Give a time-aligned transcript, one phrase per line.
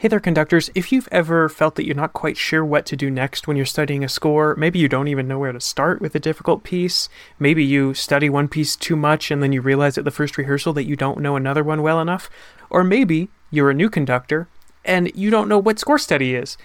[0.00, 0.70] Hey there, conductors.
[0.74, 3.66] If you've ever felt that you're not quite sure what to do next when you're
[3.66, 7.10] studying a score, maybe you don't even know where to start with a difficult piece,
[7.38, 10.72] maybe you study one piece too much and then you realize at the first rehearsal
[10.72, 12.30] that you don't know another one well enough,
[12.70, 14.48] or maybe you're a new conductor
[14.86, 16.56] and you don't know what score study is.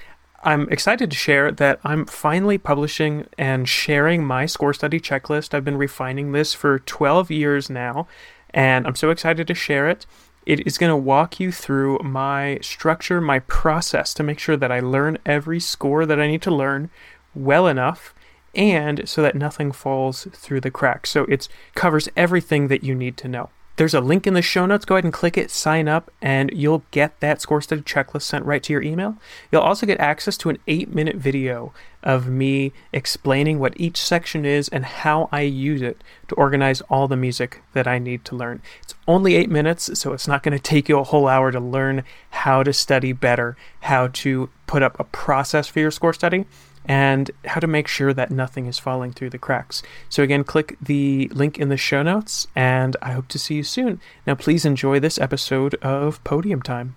[0.45, 5.53] I'm excited to share that I'm finally publishing and sharing my score study checklist.
[5.53, 8.07] I've been refining this for 12 years now,
[8.51, 10.05] and I'm so excited to share it.
[10.45, 14.71] It is going to walk you through my structure, my process to make sure that
[14.71, 16.89] I learn every score that I need to learn
[17.33, 18.13] well enough
[18.53, 21.09] and so that nothing falls through the cracks.
[21.09, 23.49] So it covers everything that you need to know.
[23.77, 24.85] There's a link in the show notes.
[24.85, 28.45] Go ahead and click it, sign up, and you'll get that score study checklist sent
[28.45, 29.17] right to your email.
[29.51, 34.45] You'll also get access to an eight minute video of me explaining what each section
[34.45, 38.35] is and how I use it to organize all the music that I need to
[38.35, 38.61] learn.
[38.81, 41.59] It's only eight minutes, so it's not going to take you a whole hour to
[41.59, 46.45] learn how to study better, how to put up a process for your score study
[46.87, 49.81] and how to make sure that nothing is falling through the cracks.
[50.09, 53.63] So, again, click the link in the show notes, and I hope to see you
[53.63, 53.99] soon.
[54.25, 56.95] Now, please enjoy this episode of Podium Time.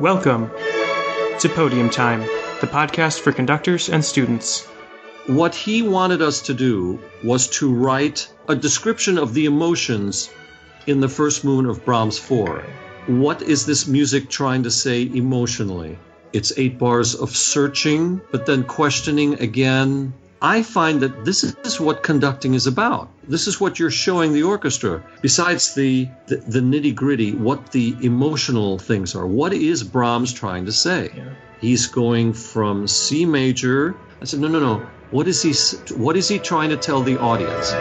[0.00, 0.50] Welcome
[1.40, 2.20] to Podium Time,
[2.60, 4.66] the podcast for conductors and students.
[5.26, 10.30] What he wanted us to do was to write a description of the emotions
[10.86, 12.64] in the first movement of Brahms 4.
[13.08, 15.98] What is this music trying to say emotionally?
[16.32, 20.12] It's eight bars of searching, but then questioning again.
[20.40, 23.08] I find that this is what conducting is about.
[23.26, 25.02] This is what you're showing the orchestra.
[25.20, 29.26] Besides the, the, the nitty gritty, what the emotional things are.
[29.26, 31.10] What is Brahms trying to say?
[31.16, 31.30] Yeah.
[31.60, 33.96] He's going from C major.
[34.22, 34.86] I said, no, no, no.
[35.10, 35.52] What is he?
[35.94, 37.72] What is he trying to tell the audience?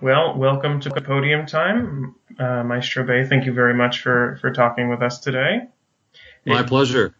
[0.00, 2.14] Well, welcome to the Podium Time.
[2.38, 5.68] Uh, Maestro Bay, thank you very much for, for talking with us today.
[6.44, 7.14] My if, pleasure.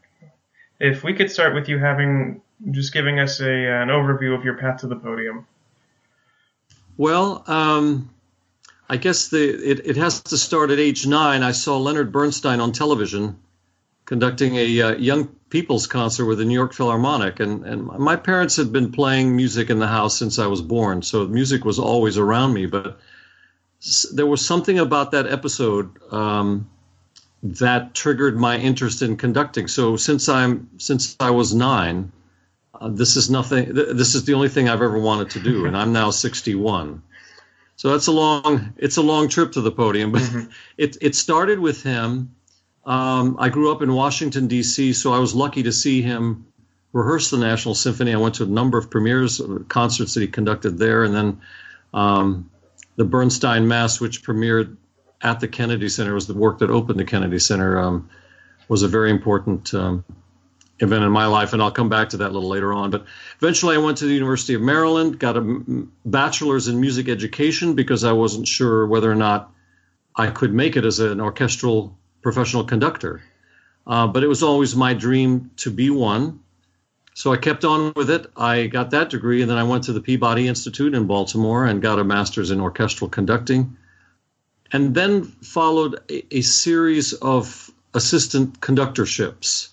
[0.79, 4.59] If we could start with you having just giving us a, an overview of your
[4.59, 5.47] path to the podium.
[6.99, 8.11] Well, um,
[8.91, 11.43] I guess the it, it has to start at age nine.
[11.43, 13.39] I saw Leonard Bernstein on television
[14.07, 18.57] conducting a uh, young people's concert with the New York Philharmonic, and and my parents
[18.57, 22.17] had been playing music in the house since I was born, so music was always
[22.17, 22.67] around me.
[22.67, 22.99] But
[24.13, 26.71] there was something about that episode um,
[27.43, 29.69] that triggered my interest in conducting.
[29.69, 32.13] So since I'm since I was nine,
[32.81, 33.75] uh, this is nothing.
[33.75, 37.03] Th- this is the only thing I've ever wanted to do, and I'm now 61.
[37.75, 38.73] So that's a long.
[38.79, 40.51] It's a long trip to the podium, but mm-hmm.
[40.79, 42.36] it it started with him
[42.87, 46.47] um, I grew up in Washington, D.C., so I was lucky to see him
[46.93, 48.15] rehearse the National Symphony.
[48.15, 51.41] I went to a number of premieres, uh, concerts that he conducted there, and then
[51.93, 52.49] um,
[52.95, 54.77] the Bernstein Mass, which premiered
[55.21, 58.09] at the Kennedy Center, was the work that opened the Kennedy Center, um,
[58.69, 60.05] was a very important um,
[60.79, 62.91] event in my life, and I'll come back to that a little later on.
[62.91, 63.05] But
[63.43, 65.63] eventually, I went to the University of Maryland, got a
[66.05, 69.53] bachelor's in music education because I wasn't sure whether or not
[70.15, 73.23] I could make it as an orchestral professional conductor.
[73.87, 76.41] Uh, but it was always my dream to be one.
[77.15, 78.27] So I kept on with it.
[78.37, 81.81] I got that degree, and then I went to the Peabody Institute in Baltimore and
[81.81, 83.77] got a master's in orchestral conducting.
[84.73, 89.69] And then followed a, a series of assistant conductorships.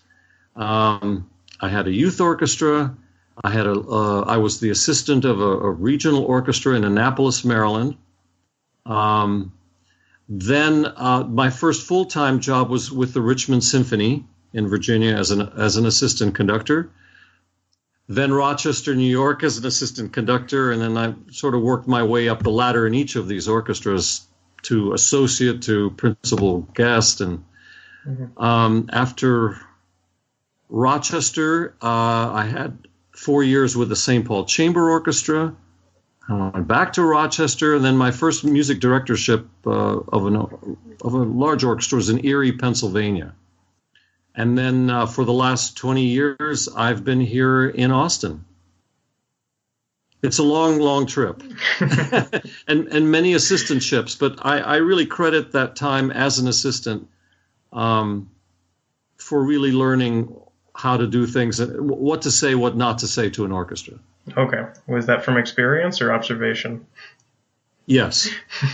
[0.56, 1.28] Um,
[1.60, 2.96] I had a youth orchestra.
[3.44, 3.80] I had a.
[3.80, 7.98] Uh, I was the assistant of a, a, regional orchestra in Annapolis, Maryland.
[8.86, 9.54] Um,
[10.30, 15.32] then uh, my first full time job was with the Richmond Symphony in Virginia as
[15.32, 16.92] an as an assistant conductor.
[18.08, 22.04] Then Rochester, New York, as an assistant conductor, and then I sort of worked my
[22.04, 24.28] way up the ladder in each of these orchestras
[24.64, 27.22] to associate to principal guest.
[27.22, 27.44] And
[28.06, 28.44] mm-hmm.
[28.44, 29.58] um, after
[30.70, 34.26] Rochester, uh, I had four years with the St.
[34.26, 35.56] Paul Chamber Orchestra.
[36.30, 40.36] Went back to Rochester, and then my first music directorship uh, of, an,
[41.02, 43.36] of a large orchestra was in Erie, Pennsylvania.
[44.36, 48.46] And then uh, for the last 20 years, I've been here in Austin.
[50.24, 51.44] It's a long, long trip
[51.82, 57.10] and, and many assistantships, but I, I really credit that time as an assistant
[57.74, 58.30] um,
[59.18, 60.34] for really learning
[60.74, 64.00] how to do things, what to say, what not to say to an orchestra.
[64.38, 64.66] Okay.
[64.88, 66.86] Was that from experience or observation?
[67.86, 68.30] Yes.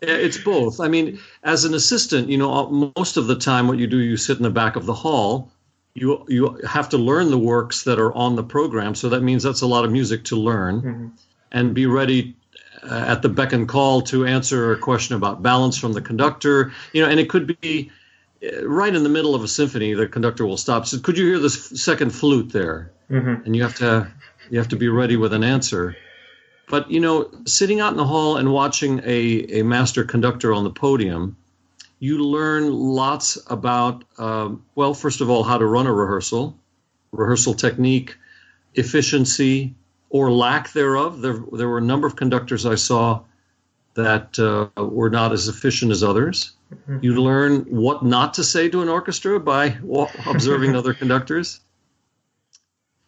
[0.00, 0.80] it's both.
[0.80, 4.16] I mean, as an assistant, you know, most of the time what you do, you
[4.16, 5.50] sit in the back of the hall,
[5.94, 8.94] you you have to learn the works that are on the program.
[8.94, 11.08] So that means that's a lot of music to learn, mm-hmm.
[11.50, 12.36] and be ready
[12.84, 16.72] uh, at the beck and call to answer a question about balance from the conductor.
[16.92, 17.90] You know, and it could be
[18.44, 19.94] uh, right in the middle of a symphony.
[19.94, 20.86] The conductor will stop.
[20.86, 22.92] So could you hear this second flute there?
[23.10, 23.44] Mm-hmm.
[23.44, 24.10] And you have to
[24.50, 25.96] you have to be ready with an answer.
[26.68, 30.64] But you know, sitting out in the hall and watching a, a master conductor on
[30.64, 31.36] the podium,
[31.98, 36.58] you learn lots about um, well, first of all, how to run a rehearsal,
[37.12, 38.16] rehearsal technique,
[38.74, 39.74] efficiency
[40.10, 41.20] or lack thereof.
[41.20, 43.22] There there were a number of conductors I saw
[43.94, 46.52] that uh, were not as efficient as others.
[46.72, 46.98] Mm-hmm.
[47.00, 49.78] You learn what not to say to an orchestra by
[50.26, 51.60] observing other conductors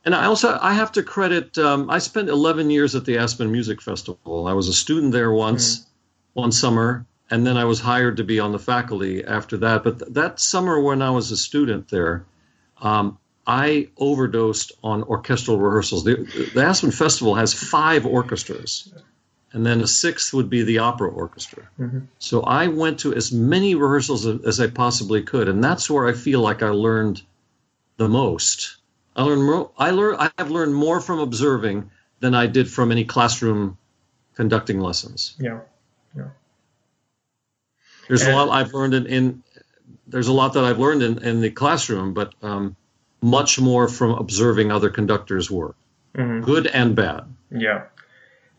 [0.04, 1.58] and I also I have to credit.
[1.58, 4.46] Um, I spent 11 years at the Aspen Music Festival.
[4.46, 5.84] I was a student there once, mm.
[6.34, 9.84] one summer, and then I was hired to be on the faculty after that.
[9.84, 12.24] But th- that summer when I was a student there,
[12.80, 16.04] um, I overdosed on orchestral rehearsals.
[16.04, 18.92] The, the, Aspen Festival has five orchestras,
[19.52, 21.68] and then a sixth would be the opera orchestra.
[21.78, 22.00] Mm-hmm.
[22.18, 26.06] So I went to as many rehearsals as, as I possibly could, and that's where
[26.06, 27.22] I feel like I learned
[27.96, 28.76] the most
[29.20, 29.70] I learned more.
[29.76, 30.16] I learn.
[30.38, 31.90] I've learned more from observing
[32.20, 33.76] than I did from any classroom
[34.34, 35.36] conducting lessons.
[35.38, 35.60] Yeah,
[36.16, 36.28] yeah.
[38.08, 39.42] There's and, a lot I've learned in, in,
[40.06, 42.76] There's a lot that I've learned in, in the classroom, but um,
[43.20, 45.76] much more from observing other conductors' work,
[46.14, 46.42] mm-hmm.
[46.42, 47.24] good and bad.
[47.50, 47.84] Yeah.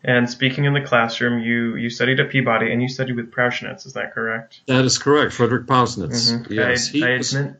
[0.04, 3.84] And speaking in the classroom, you you studied at Peabody and you studied with Prausnitz.
[3.84, 4.60] Is that correct?
[4.66, 6.30] That is correct, Frederick Prausnitz.
[6.30, 6.52] Mm-hmm.
[6.52, 7.56] Yes, I, I admit,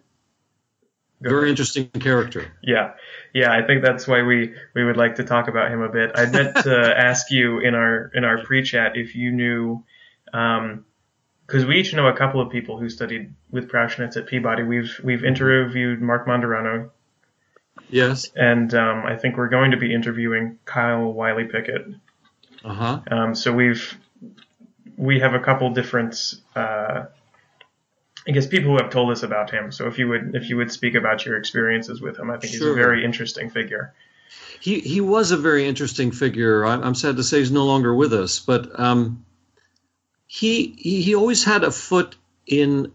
[1.30, 2.52] very interesting character.
[2.62, 2.92] Yeah,
[3.32, 3.52] yeah.
[3.52, 6.12] I think that's why we we would like to talk about him a bit.
[6.14, 9.84] I meant to ask you in our in our pre-chat if you knew,
[10.26, 14.62] because um, we each know a couple of people who studied with Prausnitz at Peabody.
[14.62, 16.90] We've we've interviewed Mark Mandarano.
[17.88, 18.30] Yes.
[18.34, 21.86] And um, I think we're going to be interviewing Kyle Wiley Pickett.
[22.64, 23.00] Uh huh.
[23.10, 23.98] Um, so we've
[24.96, 26.34] we have a couple different.
[26.54, 27.06] Uh,
[28.26, 29.72] I guess people who have told us about him.
[29.72, 32.54] So if you would if you would speak about your experiences with him, I think
[32.54, 32.68] sure.
[32.68, 33.94] he's a very interesting figure.
[34.60, 36.64] He he was a very interesting figure.
[36.64, 39.24] I'm, I'm sad to say he's no longer with us, but um,
[40.26, 42.16] he, he he always had a foot
[42.46, 42.92] in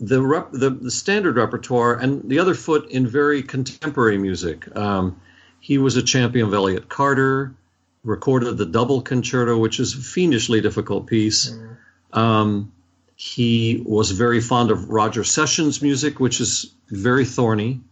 [0.00, 4.74] the, rep, the, the standard repertoire and the other foot in very contemporary music.
[4.74, 5.20] Um,
[5.60, 7.54] he was a champion of Elliott Carter,
[8.02, 11.50] recorded the double concerto, which is a fiendishly difficult piece.
[11.50, 11.76] Mm.
[12.12, 12.72] Um,
[13.20, 17.82] he was very fond of Roger Sessions music, which is very thorny.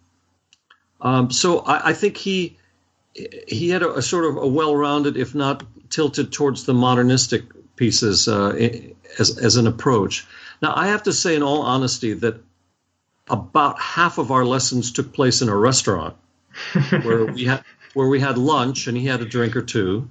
[1.03, 2.57] Um, so I, I, think he
[3.47, 7.43] he had a, a, sort of a well-rounded, if not tilted towards the modernistic
[7.77, 8.53] pieces uh,
[9.19, 10.27] as as an approach.
[10.63, 12.43] Now I have to say, in all honesty, that
[13.29, 16.17] about half of our lessons took place in a restaurant
[17.03, 20.09] where we had where we had lunch and he had a drink or two,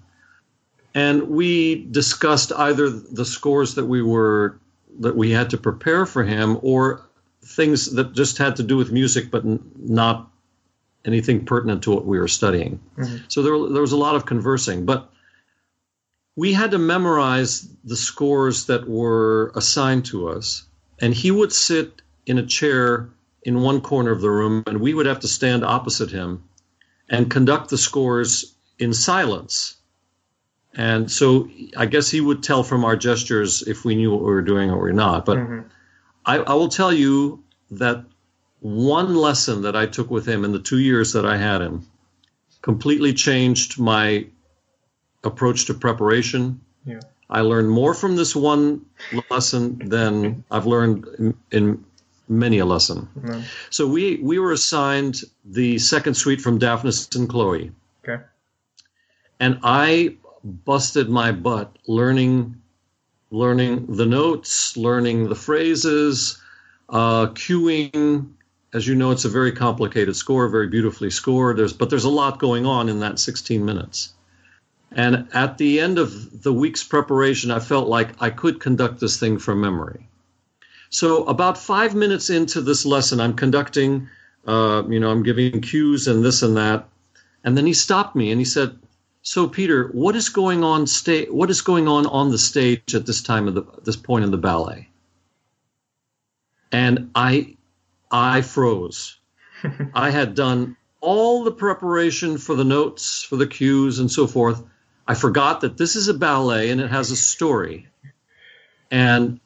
[0.93, 4.59] and we discussed either the scores that we were
[4.99, 7.07] that we had to prepare for him, or
[7.43, 10.29] things that just had to do with music, but n- not
[11.05, 12.79] anything pertinent to what we were studying.
[12.97, 13.17] Mm-hmm.
[13.29, 15.09] So there, there was a lot of conversing, but
[16.35, 20.63] we had to memorize the scores that were assigned to us,
[20.99, 23.09] and he would sit in a chair
[23.41, 26.43] in one corner of the room, and we would have to stand opposite him
[27.09, 29.76] and conduct the scores in silence
[30.77, 34.27] and so I guess he would tell from our gestures if we knew what we
[34.27, 35.25] were doing or we not.
[35.25, 35.67] But mm-hmm.
[36.23, 38.05] I, I, will tell you that
[38.59, 41.87] one lesson that I took with him in the two years that I had him
[42.61, 44.27] completely changed my
[45.23, 46.61] approach to preparation.
[46.85, 46.99] Yeah.
[47.27, 48.85] I learned more from this one
[49.31, 51.85] lesson than I've learned in, in
[52.29, 53.09] many a lesson.
[53.19, 53.41] Mm-hmm.
[53.71, 57.71] So we we were assigned the second suite from Daphnis and Chloe.
[58.03, 58.23] Okay.
[59.39, 62.61] And I busted my butt learning
[63.31, 66.41] learning the notes, learning the phrases,
[66.89, 68.31] uh, cueing.
[68.73, 71.57] As you know, it's a very complicated score, very beautifully scored.
[71.57, 74.13] There's, but there's a lot going on in that 16 minutes.
[74.91, 79.19] And at the end of the week's preparation, I felt like I could conduct this
[79.19, 80.07] thing from memory.
[80.89, 84.07] So about five minutes into this lesson, I'm conducting,
[84.45, 86.87] uh, you know, I'm giving cues and this and that.
[87.43, 88.77] And then he stopped me and he said,
[89.21, 93.05] so, Peter, what is going on sta- What is going on on the stage at
[93.05, 94.89] this time of the this point in the ballet?
[96.71, 97.57] And I,
[98.11, 99.17] I froze.
[99.93, 104.63] I had done all the preparation for the notes, for the cues, and so forth.
[105.07, 107.87] I forgot that this is a ballet and it has a story.
[108.91, 109.39] And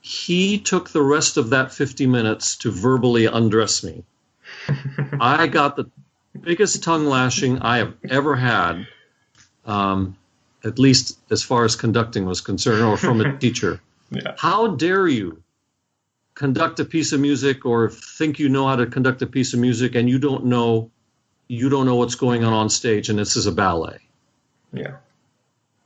[0.00, 4.04] he took the rest of that 50 minutes to verbally undress me.
[5.20, 5.90] I got the
[6.40, 8.86] biggest tongue lashing I have ever had,
[9.64, 10.16] um,
[10.64, 13.80] at least as far as conducting was concerned, or from a teacher.
[14.10, 14.34] Yeah.
[14.38, 15.42] How dare you
[16.34, 19.60] conduct a piece of music or think you know how to conduct a piece of
[19.60, 20.88] music and you don't know
[21.48, 23.98] you don't know what's going on on stage and this is a ballet.
[24.72, 24.96] Yeah.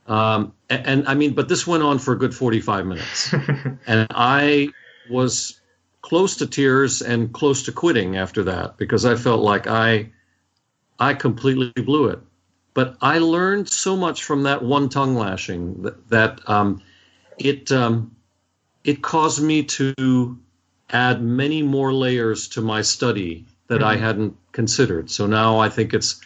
[0.06, 3.32] Um, and, and, I mean, but this went on for a good 45 minutes.
[3.86, 4.68] and I
[5.08, 5.60] was
[6.02, 10.10] close to tears and close to quitting after that because I felt like I,
[11.02, 12.20] I completely blew it.
[12.74, 16.80] But I learned so much from that one tongue lashing that, that um,
[17.38, 18.14] it, um,
[18.84, 20.38] it caused me to
[20.90, 23.84] add many more layers to my study that mm-hmm.
[23.84, 25.10] I hadn't considered.
[25.10, 26.20] So now I think it's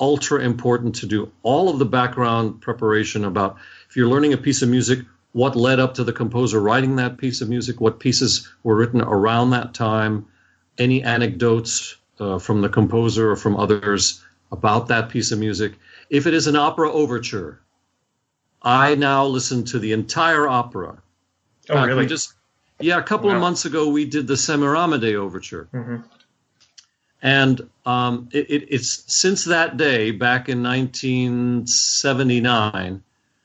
[0.00, 3.58] ultra important to do all of the background preparation about
[3.90, 5.00] if you're learning a piece of music,
[5.32, 9.02] what led up to the composer writing that piece of music, what pieces were written
[9.02, 10.26] around that time,
[10.78, 15.72] any anecdotes uh, from the composer or from others about that piece of music.
[16.10, 17.60] If it is an opera overture,
[18.60, 21.02] I now listen to the entire opera.
[21.70, 22.06] Oh, really?
[22.06, 22.34] just
[22.80, 23.36] yeah, a couple wow.
[23.36, 25.68] of months ago we did the Semiramide overture.
[25.72, 25.96] Mm-hmm.
[27.22, 33.02] And um, it, it, it's since that day, back in 1979,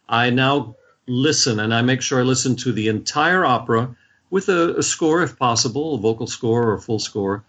[0.09, 3.95] I now listen and I make sure I listen to the entire opera
[4.29, 7.43] with a, a score, if possible, a vocal score or a full score,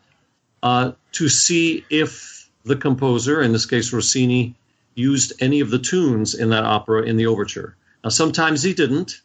[0.63, 4.55] uh, to see if the composer, in this case Rossini,
[4.95, 7.77] used any of the tunes in that opera in the overture.
[8.03, 9.21] Now, sometimes he didn't.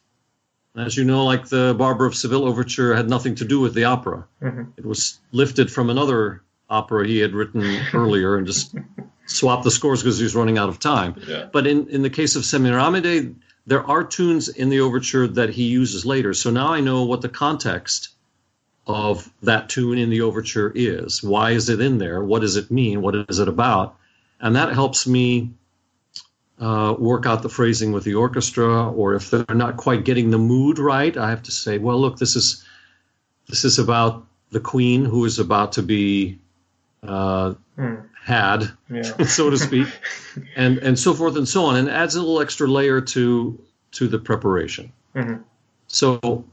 [0.76, 3.84] As you know, like the Barber of Seville overture had nothing to do with the
[3.84, 4.26] opera.
[4.42, 4.62] Mm-hmm.
[4.76, 7.62] It was lifted from another opera he had written
[7.94, 8.74] earlier and just
[9.26, 11.14] swapped the scores because he was running out of time.
[11.26, 11.48] Yeah.
[11.52, 13.36] But in, in the case of Semiramide,
[13.66, 16.34] there are tunes in the overture that he uses later.
[16.34, 18.10] So now I know what the context
[18.86, 21.22] of that tune in the overture is.
[21.22, 22.22] Why is it in there?
[22.22, 23.00] What does it mean?
[23.00, 23.96] What is it about?
[24.40, 25.50] And that helps me
[26.60, 28.90] uh, work out the phrasing with the orchestra.
[28.90, 32.18] Or if they're not quite getting the mood right, I have to say, well, look,
[32.18, 32.64] this is
[33.48, 36.38] this is about the queen who is about to be
[37.02, 37.96] uh, hmm.
[38.22, 39.02] had, Yeah.
[39.26, 39.88] so to speak,
[40.56, 43.58] and and so forth and so on, and adds a little extra layer to
[43.92, 44.92] to the preparation.
[45.14, 45.44] Mhm.
[45.86, 46.44] So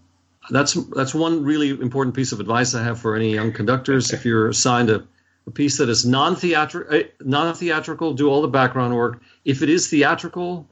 [0.52, 4.12] that's that's one really important piece of advice I have for any young conductors.
[4.14, 5.08] If you're assigned a,
[5.48, 9.22] a piece that is non-theatrical, non-theatrical, do all the background work.
[9.46, 10.68] If it is theatrical,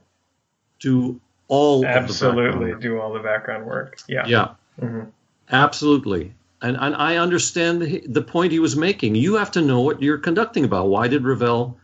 [0.79, 2.75] do all Absolutely.
[2.79, 4.00] Do all the background work.
[4.07, 4.25] Yeah.
[4.27, 4.48] Yeah,
[4.79, 5.07] Mhm.
[5.50, 6.33] absolutely.
[6.62, 9.15] And, and I understand the, the point he was making.
[9.15, 10.89] You have to know what you're conducting about.
[10.89, 11.77] Why did Ravel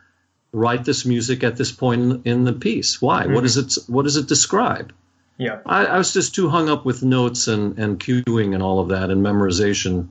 [0.52, 3.02] write this music at this point in, in the piece?
[3.02, 3.26] Why?
[3.26, 4.94] What does it What does it describe?
[5.38, 5.60] Yeah.
[5.66, 8.90] I, I was just too hung up with notes and, and cueing and all of
[8.90, 10.10] that and memorization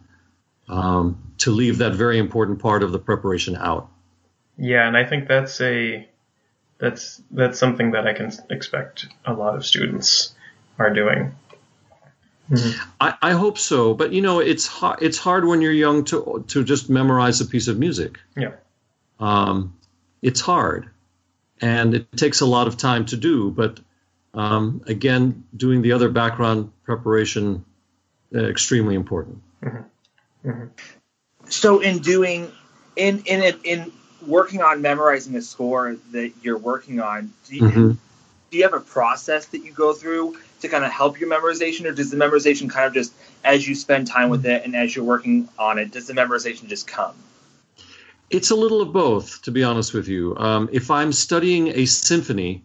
[0.68, 3.90] um, to leave that very important part of the preparation out.
[4.56, 6.08] Yeah, and I think that's a
[6.78, 10.34] that's that's something that I can expect a lot of students
[10.78, 11.34] are doing.
[13.00, 15.02] I, I hope so, but you know, it's hard.
[15.02, 18.18] It's hard when you're young to to just memorize a piece of music.
[18.36, 18.52] Yeah.
[19.18, 19.76] Um,
[20.20, 20.90] it's hard,
[21.60, 23.50] and it takes a lot of time to do.
[23.50, 23.80] But
[24.34, 27.64] um, again, doing the other background preparation
[28.34, 29.42] uh, extremely important.
[31.48, 32.50] So in doing
[32.96, 33.92] in in it in
[34.26, 37.96] working on memorizing a score that you're working on, do you, Mhm.
[38.50, 41.84] do you have a process that you go through to kind of help your memorization,
[41.84, 43.12] or does the memorization kind of just
[43.44, 46.66] as you spend time with it and as you're working on it, does the memorization
[46.66, 47.14] just come?
[48.30, 50.34] It's a little of both, to be honest with you.
[50.38, 52.64] Um, if I'm studying a symphony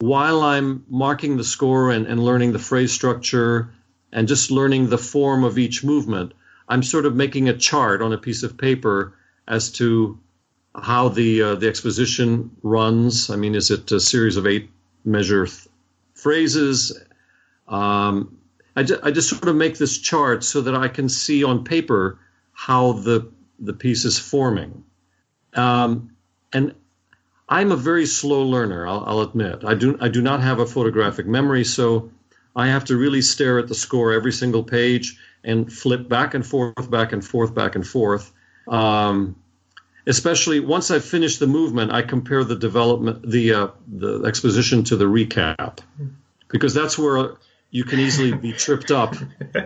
[0.00, 3.70] while I'm marking the score and, and learning the phrase structure
[4.12, 6.32] and just learning the form of each movement,
[6.68, 9.14] I'm sort of making a chart on a piece of paper
[9.46, 10.18] as to
[10.74, 13.28] how the uh, the exposition runs.
[13.28, 14.70] I mean, is it a series of eight
[15.04, 15.68] measure th-
[16.14, 16.98] phrases?
[17.68, 18.38] Um,
[18.76, 21.64] I, ju- I just sort of make this chart so that I can see on
[21.64, 22.18] paper
[22.52, 24.84] how the the piece is forming.
[25.54, 26.16] Um,
[26.52, 26.74] and
[27.50, 28.86] I'm a very slow learner.
[28.86, 29.64] I'll, I'll admit.
[29.64, 32.10] I do I do not have a photographic memory, so
[32.54, 36.46] I have to really stare at the score every single page and flip back and
[36.46, 38.32] forth, back and forth, back and forth.
[38.68, 39.36] Um,
[40.06, 44.96] especially once I've finished the movement, I compare the development, the uh, the exposition to
[44.96, 45.80] the recap,
[46.48, 47.36] because that's where
[47.70, 49.14] you can easily be tripped up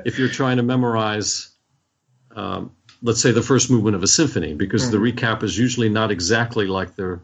[0.05, 1.51] if you're trying to memorize,
[2.35, 2.71] um,
[3.03, 6.67] let's say, the first movement of a symphony, because the recap is usually not exactly
[6.67, 7.21] like the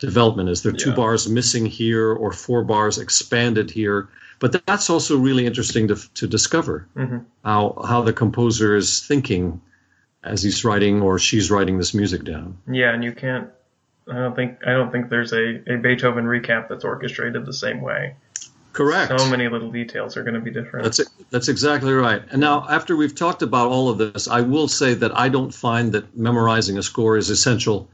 [0.00, 0.62] development is.
[0.62, 0.96] There are two Yeah.
[0.96, 4.08] bars missing here or four bars expanded here.
[4.40, 7.24] But that's also really interesting to, to discover Mhm.
[7.44, 9.60] how how the composer is thinking
[10.24, 12.56] as he's writing or she's writing this music down.
[12.70, 13.48] Yeah, and you can't.
[14.10, 17.82] I don't think I don't think there's a, a Beethoven recap that's orchestrated the same
[17.82, 18.16] way.
[18.72, 19.12] Correct.
[19.18, 20.84] So many little details are going to be different.
[20.84, 21.08] That's it.
[21.30, 22.22] That's exactly right.
[22.30, 25.52] And now, after we've talked about all of this, I will say that I don't
[25.52, 27.90] find that memorizing a score is essential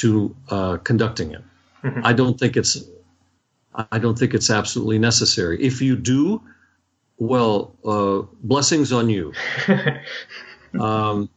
[0.00, 1.42] to uh, conducting it.
[1.84, 2.00] Mhm.
[2.04, 2.82] I don't think it's.
[3.92, 5.62] I don't think it's absolutely necessary.
[5.62, 6.42] If you do,
[7.18, 9.32] well, uh, blessings on you.
[10.78, 11.30] Um,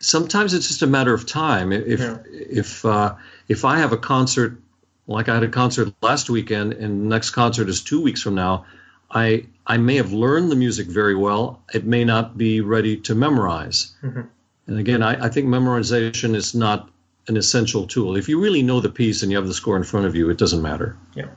[0.00, 1.72] sometimes it's just a matter of time.
[1.72, 2.18] If Yeah.
[2.30, 3.14] if uh,
[3.48, 4.58] if I have a concert,
[5.06, 8.34] like I had a concert last weekend, and the next concert is two weeks from
[8.34, 8.64] now,
[9.10, 11.62] I I may have learned the music very well.
[11.74, 13.92] It may not be ready to memorize.
[14.02, 14.26] Mhm.
[14.66, 16.88] And again, I, I think memorization is not
[17.28, 18.16] an essential tool.
[18.16, 20.30] If you really know the piece and you have the score in front of you,
[20.30, 20.96] it doesn't matter.
[21.14, 21.28] Yeah.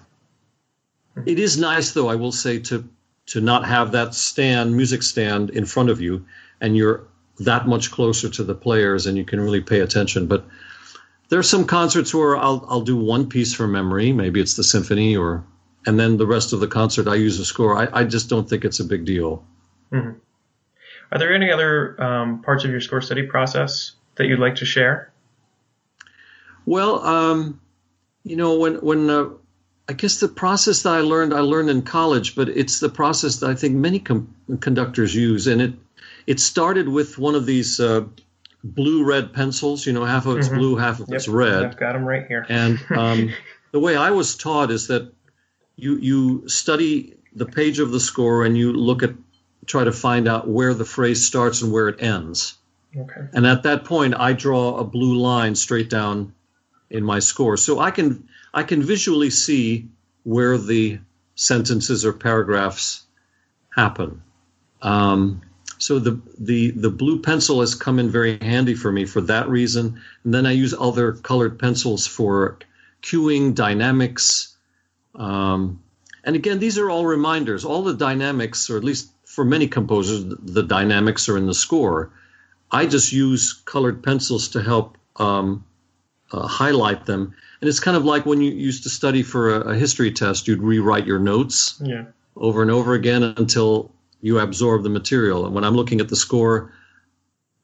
[1.26, 2.88] It is nice, though, I will say, to
[3.28, 6.26] to not have that stand, music stand, in front of you,
[6.62, 7.08] and you're
[7.40, 10.28] that much closer to the players, and you can really pay attention.
[10.28, 10.46] But
[11.30, 14.64] there are some concerts where I'll I'll do one piece from memory, maybe it's the
[14.64, 15.44] symphony, or
[15.86, 17.78] and then the rest of the concert I use a score.
[17.78, 19.46] I, I just don't think it's a big deal.
[21.12, 24.66] Are there any other um, parts of your score study process that you'd like to
[24.66, 25.14] share?
[26.66, 27.62] Well, um,
[28.24, 29.30] you know, when when uh,
[29.88, 33.38] I guess the process that I learned, I learned in college, but it's the process
[33.38, 35.74] that I think many com- conductors use, and it
[36.26, 38.06] it started with one of these uh,
[38.64, 39.86] blue red pencils.
[39.86, 40.56] You know, half of it's Mhm.
[40.58, 41.64] blue, half of Yep, it's red.
[41.64, 42.46] I've got them right here.
[42.50, 43.32] And um,
[43.72, 45.14] the way I was taught is that
[45.76, 49.14] you you study the page of the score and you look at
[49.68, 52.58] try to find out where the phrase starts and where it ends.
[52.96, 53.22] Okay.
[53.34, 56.34] And at that point, I draw a blue line straight down
[56.90, 59.88] in my score, so I can I can visually see
[60.24, 61.00] where the
[61.36, 63.04] sentences or paragraphs
[63.76, 64.22] happen.
[64.82, 65.42] Um,
[65.78, 69.50] so the, the the blue pencil has come in very handy for me for that
[69.50, 70.02] reason.
[70.24, 72.58] And then I use other colored pencils for
[73.02, 74.56] cueing, dynamics,
[75.16, 75.80] um,
[76.26, 77.64] and again, these are all reminders.
[77.64, 82.12] All the dynamics, or at least for many composers, the, dynamics are in the score.
[82.72, 85.64] I just use colored pencils to help um,
[86.32, 87.34] uh, highlight them.
[87.62, 90.48] And it's kind of like when you used to study for a, a history test,
[90.48, 92.06] you'd rewrite your notes Yeah.
[92.36, 95.46] over and over again until you absorb the material.
[95.46, 96.72] And when I'm looking at the score,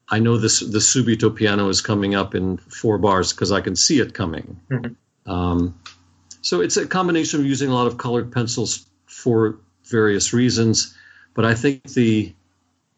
[0.09, 3.75] I know this the subito piano is coming up in four bars because I can
[3.75, 4.59] see it coming.
[4.69, 4.95] Mhm.
[5.25, 5.75] Um,
[6.41, 10.95] so it's a combination of using a lot of colored pencils for various reasons,
[11.33, 12.33] but I think the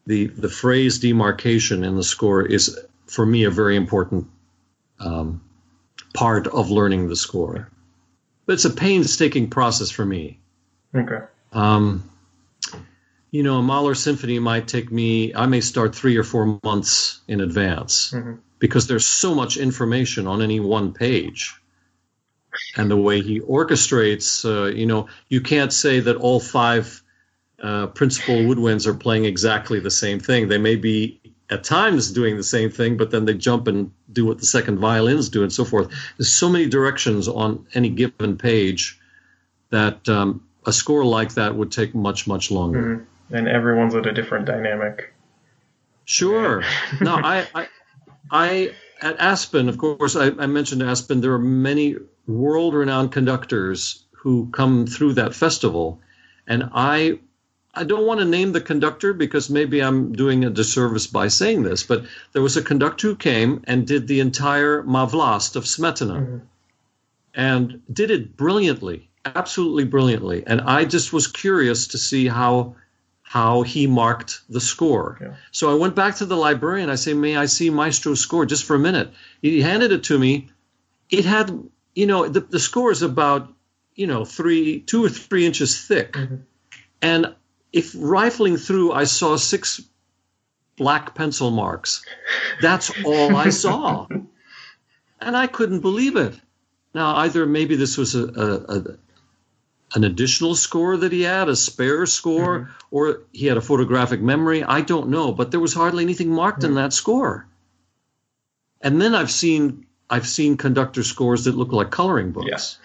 [0.06, 4.26] the the phrase demarcation in the score is for me a very important
[4.98, 5.40] um,
[6.14, 7.68] part of learning the score.
[8.46, 10.38] But it's a painstaking process for me.
[10.94, 11.24] Okay.
[11.52, 12.08] Um,
[13.30, 17.20] you know, a Mahler symphony might take me, I may start three or four months
[17.26, 18.38] in advance Mhm.
[18.60, 21.54] because there's so much information on any one page.
[22.76, 27.02] And the way he orchestrates, uh, you know, you can't say that all five
[27.62, 30.48] uh, principal woodwinds are playing exactly the same thing.
[30.48, 34.24] They may be at times doing the same thing, but then they jump and do
[34.24, 35.88] what the second violins do and so forth.
[36.16, 38.98] There's so many directions on any given page
[39.70, 43.06] that um, a score like that would take much, much longer.
[43.30, 43.36] Mhm.
[43.36, 45.12] And everyone's at a different dynamic.
[46.04, 46.62] Sure.
[47.00, 47.68] no, I, I,
[48.30, 51.20] I, at Aspen, of course, I, I mentioned Aspen.
[51.20, 56.00] There are many world-renowned conductors who come through that festival,
[56.46, 57.18] and I,
[57.76, 61.64] I don't want to name the conductor because maybe I'm doing a disservice by saying
[61.64, 65.64] this, but there was a conductor who came and did the entire Má vlast of
[65.64, 66.40] Smetana, Mhm.
[67.34, 70.44] and did it brilliantly, absolutely brilliantly.
[70.46, 72.76] And I just was curious to see how
[73.26, 75.18] how he marked the score.
[75.20, 75.34] Yeah.
[75.50, 76.88] So I went back to the librarian.
[76.90, 80.18] I say, "May I see Maestro's score just for a minute?" He handed it to
[80.18, 80.50] me.
[81.10, 81.50] It had,
[81.96, 83.52] you know, the, the score is about,
[83.96, 86.40] you know, three, two or three inches thick, Mhm.
[87.02, 87.34] and
[87.74, 89.82] if rifling through, I saw six
[90.76, 92.04] black pencil marks.
[92.62, 94.06] That's all I saw,
[95.20, 96.34] and I couldn't believe it.
[96.94, 98.98] Now, either maybe this was a, a, a
[99.96, 102.72] an additional score that he had, a spare score, mm-hmm.
[102.90, 104.62] or he had a photographic memory.
[104.62, 107.46] I don't know, but there was hardly anything marked in that score.
[108.80, 112.78] And then I've seen I've seen conductor scores that look like coloring books.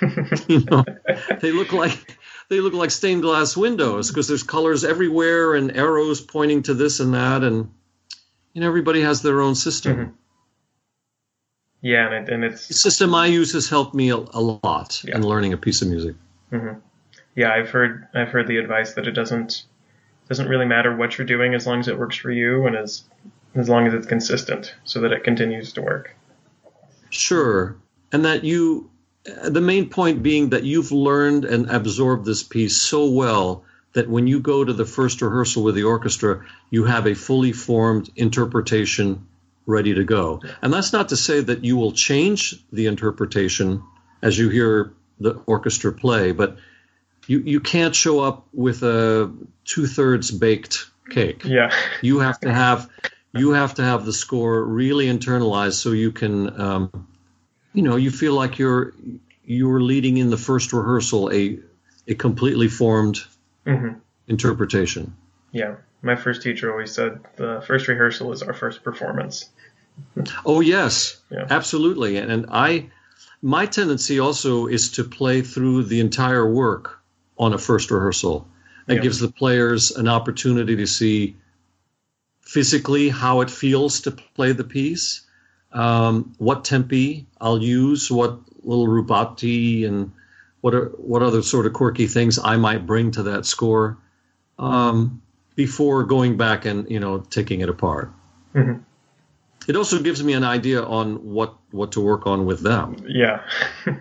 [0.48, 0.84] you know,
[1.40, 2.18] they look like
[2.50, 7.00] they look like stained glass windows because there's colors everywhere and arrows pointing to this
[7.00, 7.70] and that, and
[8.52, 9.96] you know everybody has their own system.
[9.96, 10.12] Mhm.
[11.80, 15.02] Yeah, and, it, and it's The system I use has helped me a, a lot
[15.04, 15.16] Yeah.
[15.16, 16.16] in learning a piece of music.
[16.50, 16.72] hmm
[17.34, 19.64] Yeah, I've heard I've heard the advice that it doesn't
[20.28, 23.04] doesn't really matter what you're doing as long as it works for you and as
[23.54, 26.14] as long as it's consistent, so that it continues to work.
[27.10, 27.76] Sure,
[28.10, 28.90] and that you,
[29.24, 34.26] the main point being that you've learned and absorbed this piece so well that when
[34.26, 39.26] you go to the first rehearsal with the orchestra, you have a fully formed interpretation
[39.66, 40.42] ready to go.
[40.60, 43.82] And that's not to say that you will change the interpretation
[44.20, 46.58] as you hear the orchestra play, but
[47.26, 49.32] you, you can't show up with a
[49.64, 51.44] two thirds baked cake.
[51.44, 51.70] Yeah.
[52.02, 52.90] You have to have
[53.32, 57.08] you have to have the score really internalized so you can um,
[57.74, 58.94] you know you feel like you're
[59.44, 61.58] you're leading in the first rehearsal a
[62.08, 63.20] a completely formed
[63.66, 63.94] hmm
[64.26, 65.14] interpretation.
[65.52, 65.76] Yeah.
[66.02, 69.50] My first teacher always said the first rehearsal is our first performance.
[70.46, 71.46] Oh yes, Yeah.
[71.50, 72.16] absolutely.
[72.16, 72.90] And, and I,
[73.42, 77.00] my tendency also is to play through the entire work
[77.38, 78.48] on a first rehearsal.
[78.86, 79.02] That Yeah.
[79.02, 81.36] gives the players an opportunity to see
[82.42, 85.23] physically how it feels to play the piece,
[85.74, 90.12] um, what tempi I'll use, what little rubati and
[90.60, 93.98] what are, what other sort of quirky things I might bring to that score
[94.58, 95.20] um,
[95.56, 98.12] before going back and you know taking it apart.
[98.54, 98.82] Mhm.
[99.66, 103.04] It also gives me an idea on what what to work on with them.
[103.06, 103.42] Yeah.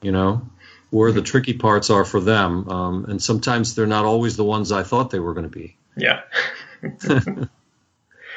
[0.00, 0.48] You know,
[0.90, 4.70] where the tricky parts are for them, um, and sometimes they're not always the ones
[4.70, 5.76] I thought they were going to be.
[5.96, 6.20] yeah.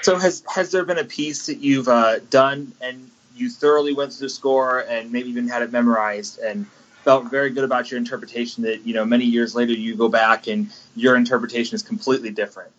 [0.01, 4.13] So has has there been a piece that you've uh, done and you thoroughly went
[4.13, 6.65] through the score and maybe even had it memorized and
[7.03, 10.47] felt very good about your interpretation that you know many years later you go back
[10.47, 12.71] and your interpretation is completely different.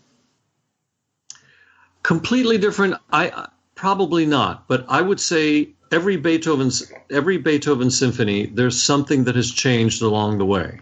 [2.03, 2.95] Completely different.
[3.11, 9.25] I I- probably not, but I would say every Beethoven's every Beethoven symphony, there's something
[9.25, 10.81] that has changed along the way.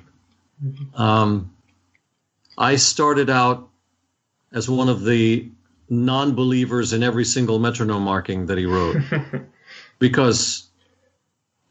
[0.95, 1.53] Um,
[2.59, 3.69] I started out
[4.53, 5.51] as one of the
[5.91, 8.97] non-believers in every single metronome marking that he wrote.
[9.99, 10.71] Because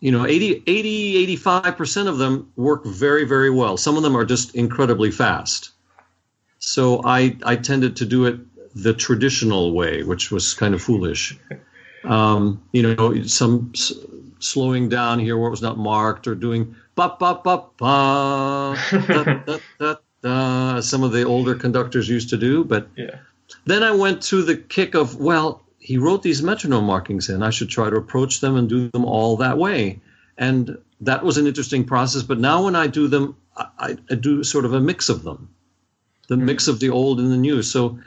[0.02, 3.76] you know 80 80 85% of them work very very well.
[3.76, 5.72] Some of them are just incredibly fast.
[6.60, 8.40] So i i tended to do it
[8.76, 11.40] the traditional way which was kind of foolish.
[12.04, 13.94] Um, you know some s-
[14.40, 18.78] slowing down here where it was not marked or doing ba ba ba ba
[19.48, 23.18] da, da, da, some of the older conductors used to do but yeah.
[23.66, 27.42] Then I went to the kick of, well, he wrote these metronome markings in.
[27.42, 30.02] I should try to approach them and do them all that way.
[30.38, 32.24] And that was an interesting process.
[32.24, 35.50] But now when I do them, I, I, do sort of a mix of them,
[36.28, 37.62] the mix of the old and the new.
[37.62, 38.00] So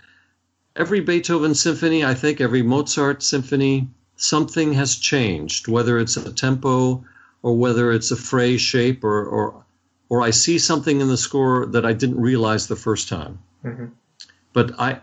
[0.76, 7.04] every Beethoven symphony, I think every Mozart symphony, something has changed, whether it's a tempo
[7.42, 9.64] or whether it's a phrase shape or, or,
[10.08, 13.40] or I see something in the score that I didn't realize the first time.
[13.64, 13.90] Mhm.
[14.52, 15.00] But I,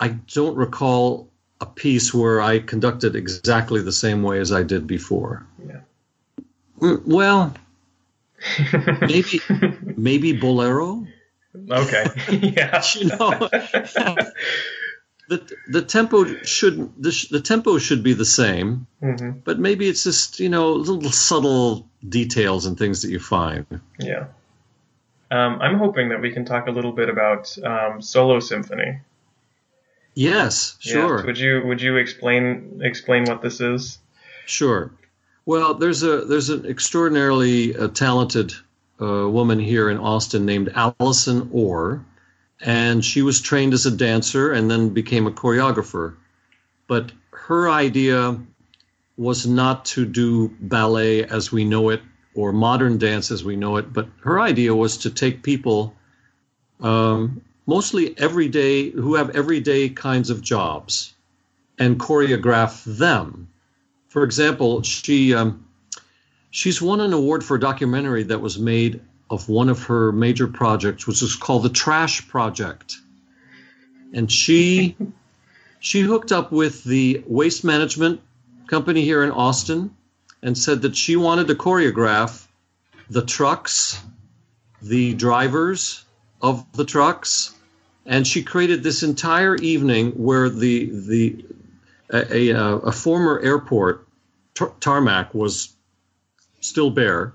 [0.00, 1.28] I don't recall
[1.60, 5.46] a piece where I conducted exactly the same way as I did before.
[5.68, 5.80] Yeah.
[6.80, 7.54] Mm, Well,
[9.02, 9.40] maybe
[9.96, 11.06] maybe bolero.
[11.70, 12.06] Okay.
[12.56, 12.82] yeah.
[12.94, 13.48] You know,
[15.28, 20.02] the the tempo should the, the tempo should be the same, hmm but maybe it's
[20.04, 23.66] just you know little subtle details and things that you find.
[23.98, 24.28] Yeah.
[25.30, 29.00] Um, I'm hoping that we can talk a little bit about um, solo symphony.
[30.20, 30.92] Yes, Yeah.
[30.92, 31.24] sure.
[31.24, 33.98] Would you Would you explain explain what this is?
[34.44, 34.90] Sure.
[35.46, 38.52] Well, there's a there's an extraordinarily uh, talented
[39.00, 42.04] uh, woman here in Austin named Allison Orr,
[42.60, 46.16] and she was trained as a dancer and then became a choreographer.
[46.86, 48.38] But her idea
[49.16, 52.02] was not to do ballet as we know it
[52.34, 55.94] or modern dance as we know it, but her idea was to take people,
[56.80, 61.14] um, mostly everyday, who have everyday kinds of jobs,
[61.78, 63.48] and choreograph them.
[64.08, 65.66] For example, she um,
[66.50, 70.48] she's won an award for a documentary that was made of one of her major
[70.48, 72.96] projects, which is called the Trash Project,
[74.12, 74.96] and she
[75.80, 78.20] she hooked up with the waste management
[78.66, 79.94] company here in Austin
[80.42, 82.46] and said that she wanted to choreograph
[83.08, 84.00] the trucks,
[84.80, 86.04] the drivers
[86.40, 87.54] of the trucks,
[88.06, 91.44] and she created this entire evening where the the
[92.12, 94.06] a, a, a former airport
[94.54, 95.74] tar- tarmac was
[96.60, 97.32] still bare,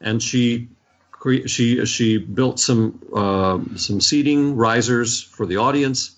[0.00, 0.68] and she
[1.10, 6.16] cre- she she built some uh, some seating risers for the audience.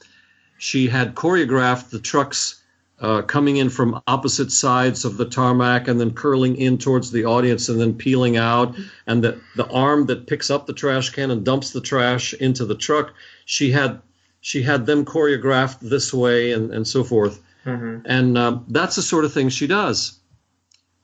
[0.59, 2.60] She had choreographed the trucks
[3.01, 7.25] uh, coming in from opposite sides of the tarmac and then curling in towards the
[7.25, 11.31] audience and then peeling out, and the the arm that picks up the trash can
[11.31, 13.13] and dumps the trash into the truck.
[13.47, 14.01] She had
[14.41, 17.43] she had them choreographed this way and, and so forth.
[17.65, 18.07] Mm-hmm.
[18.07, 20.19] And um, that's the sort of thing she does.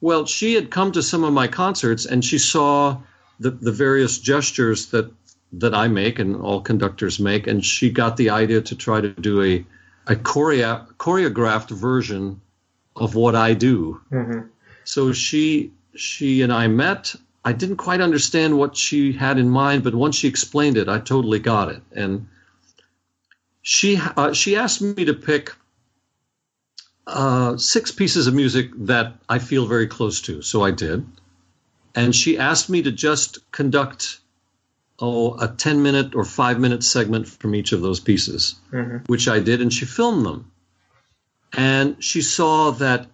[0.01, 2.99] Well, she had come to some of my concerts and she saw
[3.41, 5.11] the, the various gestures that
[5.53, 9.09] that I make and all conductors make, and she got the idea to try to
[9.09, 9.65] do a
[10.07, 12.41] a choreo- choreographed version
[12.95, 14.01] of what I do.
[14.11, 14.49] Mm-hmm.
[14.85, 17.15] So she she and I met.
[17.45, 20.99] I didn't quite understand what she had in mind, but once she explained it, I
[20.99, 21.83] totally got it.
[21.93, 22.29] And
[23.63, 25.55] she uh, she asked me to pick
[27.07, 30.43] uh, six pieces of music that I feel very close to.
[30.43, 31.07] So I did,
[31.95, 34.21] and she asked me to just conduct
[34.99, 38.99] oh a ten minute or five minute segment from each of those pieces, Mm-hmm.
[39.07, 40.51] which I did, and she filmed them.
[41.53, 43.07] And she saw that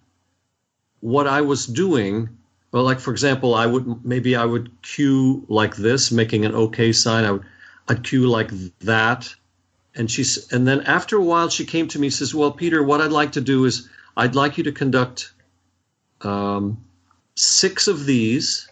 [0.99, 2.29] what I was doing,
[2.71, 6.91] well, like for example, I would maybe I would cue like this, making an OK
[6.93, 7.25] sign.
[7.25, 7.43] I would
[7.87, 9.33] I'd cue like that,
[9.95, 12.81] and she's and then after a while she came to me and says, "Well, Peter,
[12.81, 15.33] what I'd like to do is I'd like you to conduct
[16.21, 16.83] um,
[17.35, 18.69] six of these."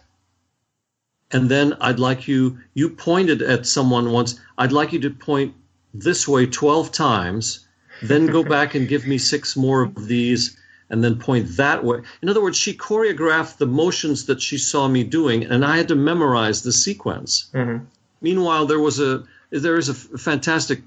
[1.32, 5.54] And then I'd like you, you pointed at someone once, I'd like you to point
[5.94, 7.66] this way 12 times,
[8.02, 10.56] then go back and give me six more of these,
[10.90, 12.00] and then point that way.
[12.20, 15.88] In other words, she choreographed the motions that she saw me doing, and I had
[15.88, 17.50] to memorize the sequence.
[17.54, 17.84] Mm-hmm.
[18.20, 20.82] Meanwhile, there was a there is a fantastic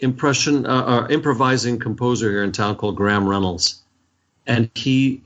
[0.00, 3.82] impression uh, uh, improvising composer here in town called Graham Reynolds,
[4.46, 5.22] and he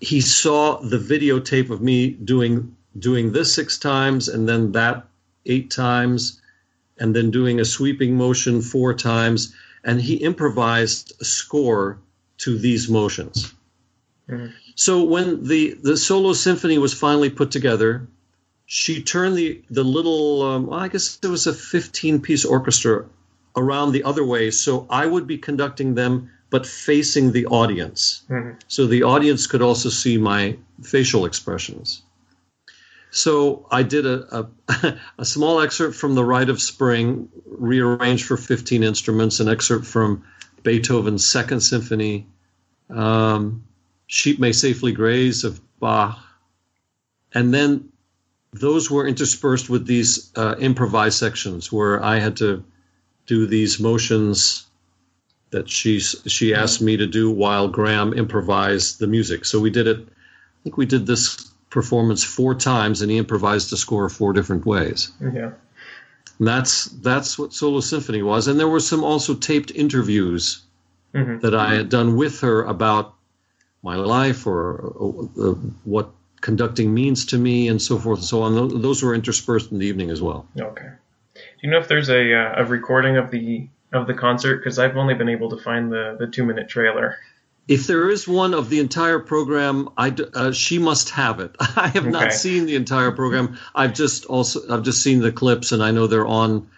[0.00, 5.06] he saw the videotape of me doing doing this six times and then that
[5.46, 6.40] eight times,
[6.98, 11.98] and then doing a sweeping motion four times, and he improvised a score
[12.38, 13.54] to these motions.
[14.28, 14.52] Mhm.
[14.74, 18.06] So when the the solo symphony was finally put together,
[18.66, 23.04] she turned the the little um, well, I guess it was a 15 piece orchestra
[23.56, 28.56] around the other way, so I would be conducting them but facing the audience, Mhm.
[28.68, 32.02] so the audience could also see my facial expressions.
[33.10, 38.36] So I did a, a, a small excerpt from The Rite of Spring, rearranged for
[38.36, 40.24] 15 instruments, an excerpt from
[40.62, 42.26] Beethoven's Second Symphony,
[42.88, 43.64] um,
[44.06, 46.18] Sheep May Safely Graze of Bach,
[47.32, 47.90] and then
[48.52, 52.64] those were interspersed with these uh, improvised sections where I had to
[53.26, 54.66] do these motions
[55.50, 59.44] that she she asked me to do while Graham improvised the music.
[59.44, 59.98] So we did it.
[59.98, 64.66] I think we did this performance four times, and he improvised the score four different
[64.66, 65.12] ways.
[65.20, 65.52] Yeah.
[66.38, 68.48] And that's that's what Solo Symphony was.
[68.48, 70.62] And there were some also taped interviews
[71.14, 73.14] hmm that I had done with her about
[73.82, 74.94] my life or
[75.40, 75.54] uh,
[75.84, 78.80] what conducting means to me and so forth and so on.
[78.80, 80.46] Those were interspersed in the evening as well.
[80.58, 80.88] Okay.
[81.34, 84.58] Do you know if there's a uh, a recording of the of the concert?
[84.58, 87.16] Because I've only been able to find the the two minute trailer.
[87.70, 91.54] If there is one of the entire program, I uh, she must have it.
[91.60, 92.10] I have Okay.
[92.10, 93.58] not seen the entire program.
[93.76, 96.68] I've just also I've just seen the clips, and I know they're on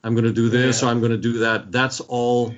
[0.03, 0.87] I'm gonna do this Yeah.
[0.87, 1.71] or I'm gonna do that.
[1.71, 2.55] That's all.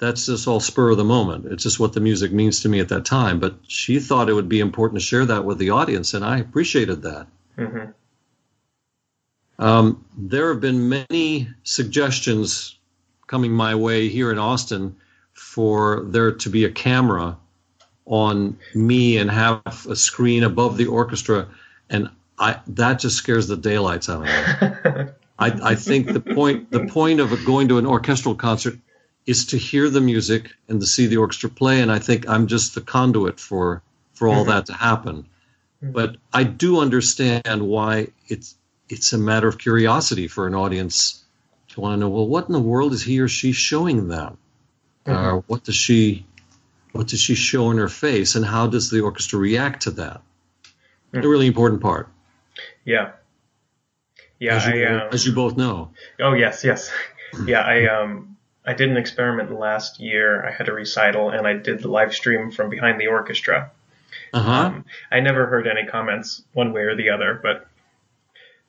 [0.00, 1.46] That's just all spur of the moment.
[1.46, 3.40] It's just what the music means to me at that time.
[3.40, 6.38] But she thought it would be important to share that with the audience, and I
[6.38, 7.26] appreciated that.
[7.56, 7.94] Mhm.
[9.58, 12.78] Um, there have been many suggestions
[13.26, 14.96] coming my way here in Austin
[15.34, 17.36] for there to be a camera
[18.06, 21.48] on me and have a screen above the orchestra,
[21.90, 25.12] and I that just scares the daylights out of me.
[25.38, 28.78] I, I think the point the point of going to an orchestral concert
[29.26, 32.46] is to hear the music and to see the orchestra play, and I think I'm
[32.46, 33.82] just the conduit for
[34.14, 34.50] for all mm-hmm.
[34.50, 35.28] that to happen.
[35.82, 35.92] Mm-hmm.
[35.92, 38.56] But I do understand why it's
[38.88, 41.22] it's a matter of curiosity for an audience
[41.68, 44.38] to want to know, well, what in the world is he or she showing them?
[45.06, 45.36] Mm-hmm.
[45.38, 46.26] Uh, what does she
[46.92, 50.20] what does she show in her face, and how does the orchestra react to that?
[51.12, 51.24] Mm-hmm.
[51.24, 52.08] A really important part.
[52.84, 53.12] Yeah,
[54.38, 54.56] yeah.
[54.56, 55.90] As you, I, um, as you both know.
[56.20, 56.90] Oh yes, yes.
[57.44, 60.46] Yeah, I um I did an experiment last year.
[60.46, 63.70] I had a recital, and I did the live stream from behind the orchestra.
[64.32, 64.50] Uh-huh.
[64.50, 67.66] Um, I never heard any comments one way or the other, but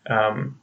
[0.08, 0.60] um,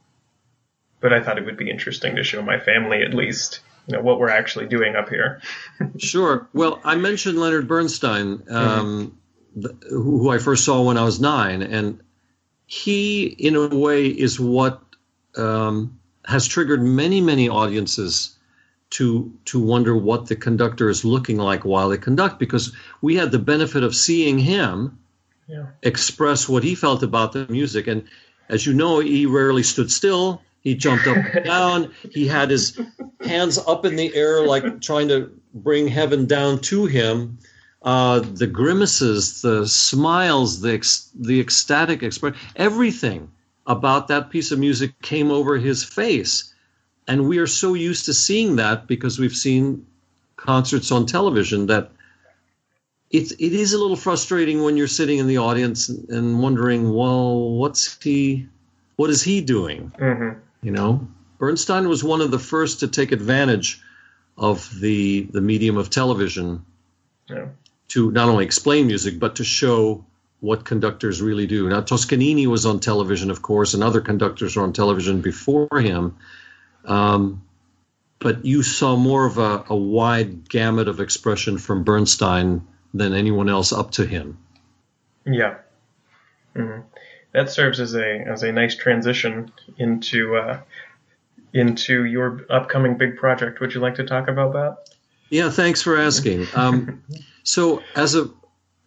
[0.99, 4.03] but I thought it would be interesting to show my family at least you know
[4.03, 5.41] what we're actually doing up here.
[5.97, 6.47] sure.
[6.53, 9.17] Well, I mentioned Leonard Bernstein, um,
[9.55, 9.61] mm-hmm.
[9.61, 12.01] the, who I first saw when I was nine, and
[12.65, 14.81] he, in a way, is what
[15.37, 18.35] um, has triggered many, many audiences
[18.89, 23.31] to to wonder what the conductor is looking like while they conduct, because we had
[23.31, 24.99] the benefit of seeing him
[25.47, 25.67] yeah.
[25.81, 28.03] express what he felt about the music, and
[28.49, 30.41] as you know, he rarely stood still.
[30.61, 31.93] He jumped up and down.
[32.11, 32.79] He had his
[33.21, 37.37] hands up in the air, like trying to bring heaven down to him.
[37.83, 43.31] Uh, the grimaces, the smiles, the ec- the ecstatic expression, everything
[43.65, 46.53] about that piece of music came over his face,
[47.07, 49.85] and we are so used to seeing that because we've seen
[50.35, 51.91] concerts on television that
[53.09, 57.51] it's it is a little frustrating when you're sitting in the audience and wondering, well,
[57.51, 58.47] what's he,
[58.97, 59.91] what is he doing?
[59.97, 60.39] Mm-hmm.
[60.61, 63.81] You know, Bernstein was one of the first to take advantage
[64.37, 66.65] of the the medium of television
[67.27, 67.47] yeah.
[67.89, 70.05] to not only explain music but to show
[70.39, 71.67] what conductors really do.
[71.69, 76.17] Now Toscanini was on television, of course, and other conductors were on television before him.
[76.85, 77.43] Um,
[78.19, 83.49] but you saw more of a, a, wide gamut of expression from Bernstein than anyone
[83.49, 84.37] else up to him.
[85.25, 85.55] Yeah.
[86.55, 86.81] Mm-hmm
[87.37, 90.59] that serves as a as a nice transition into uh,
[91.53, 93.59] into your upcoming big project.
[93.59, 94.89] Would you like to talk about that?
[95.29, 96.47] Yeah, thanks for asking.
[96.55, 97.03] Um,
[97.43, 98.29] so, as a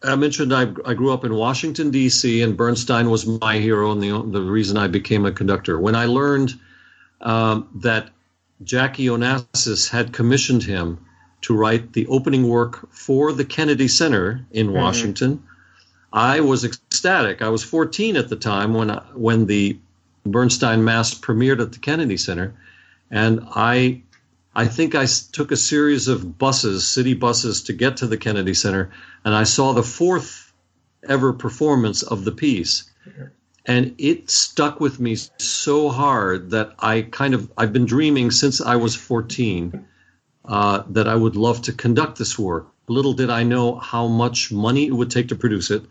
[0.03, 2.43] I mentioned, I, I grew up in Washington D.C.
[2.43, 5.79] and Bernstein was my hero and the the reason I became a conductor.
[5.79, 6.59] When I learned
[7.21, 8.11] um, that
[8.65, 11.07] Jackie Onassis had commissioned him
[11.43, 14.77] to write the opening work for the Kennedy Center in mm-hmm.
[14.77, 15.43] Washington.
[16.13, 17.41] I was ecstatic.
[17.41, 19.79] I was 14 at the time when when the
[20.27, 22.55] Bernstein Mass premiered at the Kennedy Center,
[23.11, 24.03] and I
[24.55, 28.55] I think I took a series of buses, city buses, to get to the Kennedy
[28.55, 28.91] Center,
[29.25, 30.53] and I saw the fourth
[31.09, 32.91] ever performance of the piece,
[33.65, 38.61] and it stuck with me so hard that I kind of I've been dreaming since
[38.61, 39.87] I was 14
[40.45, 42.69] uh, that I would love to conduct this work.
[42.89, 45.83] Little did I know how much money it would take to produce it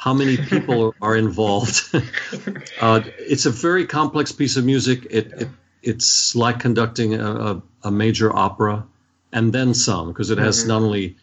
[0.00, 1.82] how many people are involved.
[2.80, 5.06] uh, it's a very complex piece of music.
[5.10, 5.48] It, it
[5.82, 8.86] it's like conducting a, a, major opera
[9.32, 10.68] and then some because it has mm-hmm.
[10.68, 11.16] not only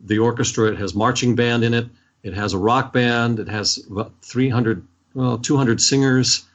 [0.00, 1.88] the orchestra, it has marching band in it,
[2.22, 6.46] it has a rock band, it has about 300, well, 200 singers.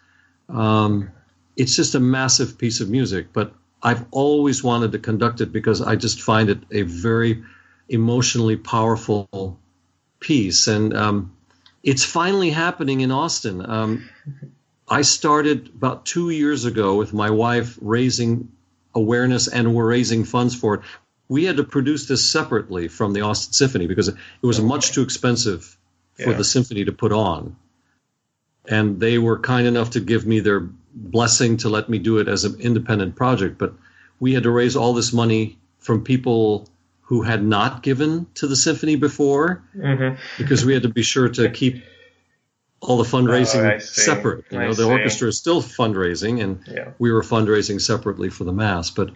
[0.47, 1.11] Um,
[1.55, 5.81] it's just a massive piece of music, but I've always wanted to conduct it because
[5.81, 7.43] I just find it a very
[7.87, 9.57] emotionally powerful
[10.19, 11.35] piece, and um,
[11.83, 13.67] it's finally happening in Austin.
[13.67, 14.09] Um,
[14.87, 18.51] I started about two years ago with my wife raising
[18.93, 20.81] awareness, and we're raising funds for it.
[21.27, 25.03] We had to produce this separately from the Austin Symphony because it was much too
[25.03, 25.77] expensive
[26.15, 26.37] for yeah.
[26.37, 27.55] the symphony to put on.
[28.67, 30.67] And they were kind enough to give me their
[30.99, 33.57] blessing to let me do it as an independent project.
[33.57, 33.73] But
[34.19, 36.67] we had to raise all this money from people
[37.01, 40.15] who had not given to the symphony before mm-hmm.
[40.37, 41.83] because we had to be sure to keep
[42.81, 44.45] all the fundraising oh, separate.
[44.51, 44.89] You know, the see.
[44.89, 46.91] orchestra is still fundraising, and yeah.
[46.99, 48.89] we were fundraising separately for the mass.
[48.89, 49.11] But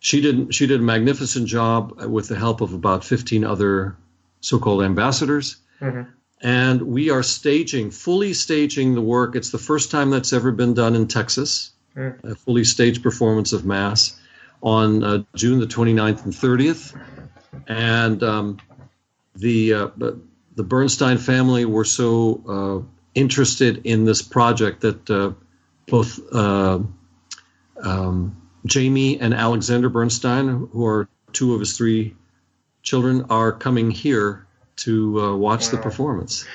[0.00, 3.96] she did she did a magnificent job with the help of about 15 other
[4.40, 5.56] so-called ambassadors.
[5.80, 6.10] Mm-hmm.
[6.42, 9.36] And we are staging, fully staging the work.
[9.36, 12.22] It's the first time that's ever been done in Texas, mm.
[12.24, 14.18] a fully staged performance of Mass
[14.62, 16.98] on uh, June the 29th and 30th.
[17.68, 18.58] And um,
[19.34, 19.88] the, uh,
[20.56, 25.32] the Bernstein family were so uh, interested in this project that uh,
[25.86, 26.80] both uh,
[27.82, 32.14] um, Jamie and Alexander Bernstein, who are two of his three
[32.82, 34.46] children, are coming here
[34.80, 35.70] to uh, watch wow.
[35.72, 36.46] the performance.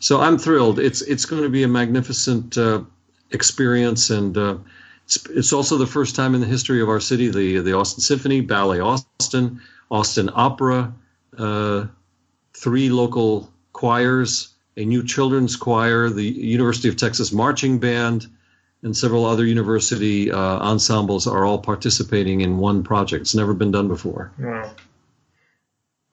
[0.00, 0.78] So I'm thrilled.
[0.78, 2.82] It's it's going to be a magnificent uh,
[3.30, 4.56] experience, and uh,
[5.04, 8.00] it's, it's also the first time in the history of our city the the Austin
[8.00, 9.60] Symphony, Ballet Austin,
[9.90, 10.92] Austin Opera,
[11.38, 11.86] uh,
[12.54, 18.26] three local choirs, a new children's choir, the University of Texas Marching Band,
[18.82, 23.22] and several other university uh, ensembles are all participating in one project.
[23.22, 24.32] It's never been done before.
[24.38, 24.70] Wow.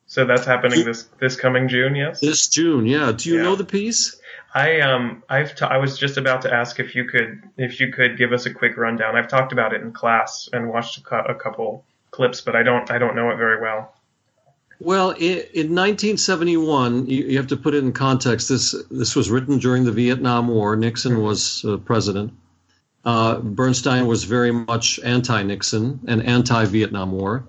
[0.10, 2.20] So that's happening this this coming June, yes.
[2.20, 3.12] This June, yeah.
[3.16, 3.43] Do you yeah.
[3.43, 4.20] know the piece?
[4.55, 7.93] I um I've t- I was just about to ask if you could if you
[7.93, 9.16] could give us a quick rundown.
[9.16, 12.64] I've talked about it in class and watched a, cu- a couple clips, but I
[12.64, 13.93] don't I don't know it very well.
[14.82, 18.49] Well, in, in 1971, you, you, have to put it in context.
[18.49, 20.76] This this was written during the Vietnam War.
[20.76, 21.22] Nixon mm-hmm.
[21.22, 22.34] was uh, president.
[23.05, 27.45] Uh, Bernstein was very much anti-Nixon and anti-Vietnam War,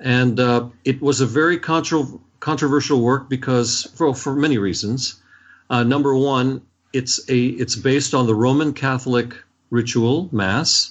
[0.00, 5.20] and uh, it was a very contro- controversial work because for for many reasons.
[5.68, 9.34] Uh, number one, it's a it's based on the Roman Catholic
[9.70, 10.90] ritual Mass,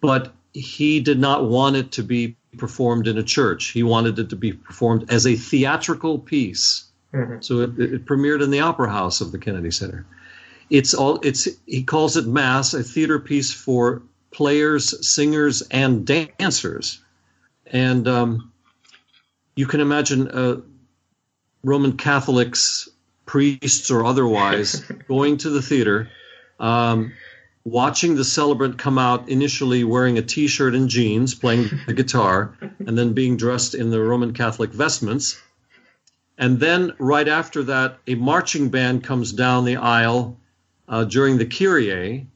[0.00, 3.66] but he did not want it to be performed in a church.
[3.68, 6.84] He wanted it to be performed as a theatrical piece.
[7.12, 7.40] Mm-hmm.
[7.40, 10.06] So it, it, premiered in the Opera House of the Kennedy Center.
[10.70, 17.00] It's all it's he calls it mass, a theater piece for players, singers, and dancers.
[17.72, 18.52] And um,
[19.54, 20.60] you can imagine uh,
[21.62, 22.88] Roman Catholics,
[23.26, 26.10] priests or otherwise, going to the theater.
[26.58, 27.12] Um,
[27.64, 32.96] watching the celebrant come out initially wearing a t-shirt and jeans playing the guitar and
[32.96, 35.40] then being dressed in the roman catholic vestments
[36.38, 40.38] and then right after that a marching band comes down the aisle
[40.88, 42.26] uh, during the kyrie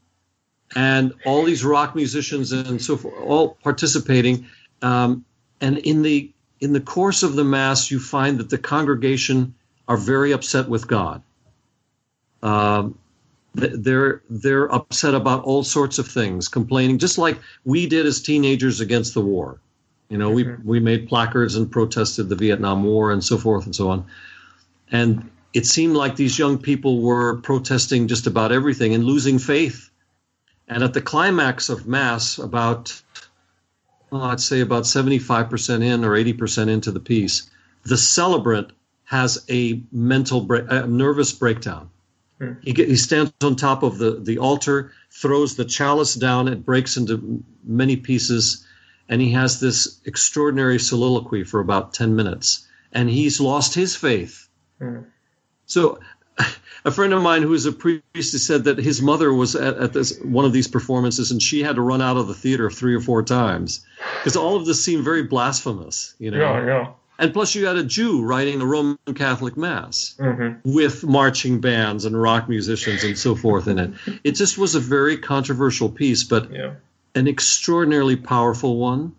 [0.75, 4.47] and all these rock musicians and so forth all participating
[4.81, 5.25] um,
[5.61, 9.53] and in the in the course of the mass you find that the congregation
[9.87, 11.21] are very upset with god
[12.43, 12.97] um,
[13.55, 18.81] they're they're upset about all sorts of things, complaining, just like we did as teenagers
[18.81, 19.59] against the war.
[20.09, 20.61] You know, mm-hmm.
[20.65, 24.05] we we made placards and protested the Vietnam War and so forth and so on.
[24.91, 29.89] And it seemed like these young people were protesting just about everything and losing faith.
[30.67, 33.01] And at the climax of mass, about
[34.11, 37.49] well, I'd say about 75% in or 80% into the piece,
[37.83, 38.71] the celebrant
[39.05, 41.89] has a mental break, a nervous breakdown
[42.61, 46.65] he, get, he stands on top of the, the altar, throws the chalice down, it
[46.65, 48.65] breaks into many pieces,
[49.07, 52.67] and he has this extraordinary soliloquy for about 10 minutes.
[52.91, 54.49] And he's lost his faith.
[54.81, 55.05] Mm.
[55.65, 55.99] So,
[56.85, 59.93] a friend of mine who is a priest said that his mother was at, at
[59.93, 62.95] this one of these performances and she had to run out of the theater three
[62.95, 63.83] or four times
[64.19, 66.37] because all of this seemed very blasphemous, you know.
[66.37, 66.87] Yeah, yeah.
[67.17, 70.69] And plus, you had a Jew writing a Roman Catholic Mass mm-hmm.
[70.69, 73.91] with marching bands and rock musicians and so forth in it.
[74.25, 76.73] It just was a very controversial piece, but yeah.
[77.15, 79.15] an extraordinarily powerful one.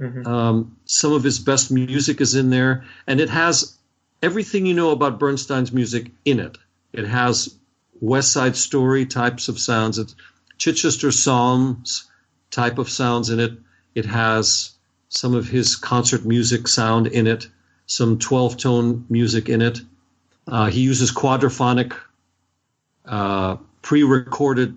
[0.00, 0.26] Mm-hmm.
[0.26, 3.76] Um, some of his best music is in there, and it has
[4.22, 6.56] everything you know about Bernstein's music in it.
[6.92, 7.54] It has
[8.00, 10.14] West Side Story types of sounds, it's
[10.58, 12.08] Chichester Psalms
[12.50, 13.52] type of sounds in it.
[13.94, 14.72] It has
[15.08, 17.48] some of his concert music sound in it,
[17.86, 19.80] some 12 tone music in it.
[20.46, 21.94] Uh, he uses quadraphonic
[23.04, 24.76] uh, pre recorded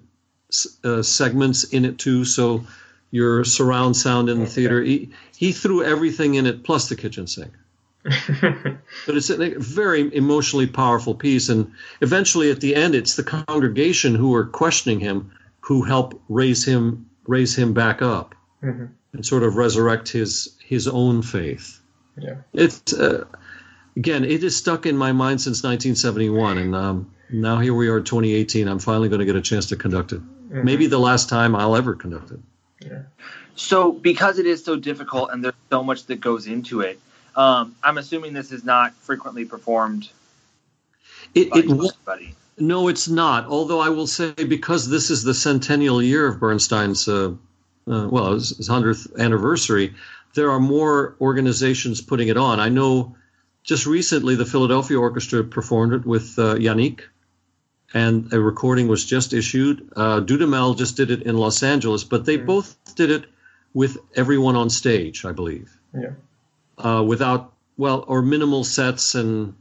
[0.83, 2.65] uh, segments in it too, so
[3.11, 4.81] your surround sound in the theater.
[4.81, 7.51] He, he threw everything in it plus the kitchen sink.
[8.03, 14.15] But it's a very emotionally powerful piece, and eventually at the end, it's the congregation
[14.15, 15.31] who are questioning him
[15.61, 18.35] who help raise him raise him back up.
[18.61, 21.79] Mm-hmm and sort of resurrect his his own faith.
[22.17, 22.37] Yeah.
[22.51, 23.25] It's uh,
[23.95, 28.01] again, it is stuck in my mind since 1971, and um, now here we are,
[28.01, 28.67] 2018.
[28.67, 30.21] I'm finally going to get a chance to conduct it.
[30.21, 30.65] Mm-hmm.
[30.65, 32.39] Maybe the last time I'll ever conduct it.
[32.81, 33.03] Yeah.
[33.55, 36.99] So, because it is so difficult and there's so much that goes into it,
[37.35, 40.09] um, I'm assuming this is not frequently performed.
[41.33, 41.65] It, it
[42.59, 43.45] No, it's not.
[43.47, 47.33] Although I will say, because this is the centennial year of Bernstein's uh,
[47.87, 49.93] uh, well, his, his 100th anniversary,
[50.35, 52.59] there are more organizations putting it on.
[52.59, 53.15] I know
[53.63, 57.01] just recently the Philadelphia Orchestra performed it with uh, Yannick,
[57.93, 59.89] and a recording was just issued.
[59.95, 62.45] Uh, Dudamel just did it in Los Angeles, but they mm.
[62.45, 63.25] both did it
[63.73, 65.77] with everyone on stage, I believe.
[65.93, 66.11] Yeah.
[66.77, 69.53] Uh, without, well, or minimal sets and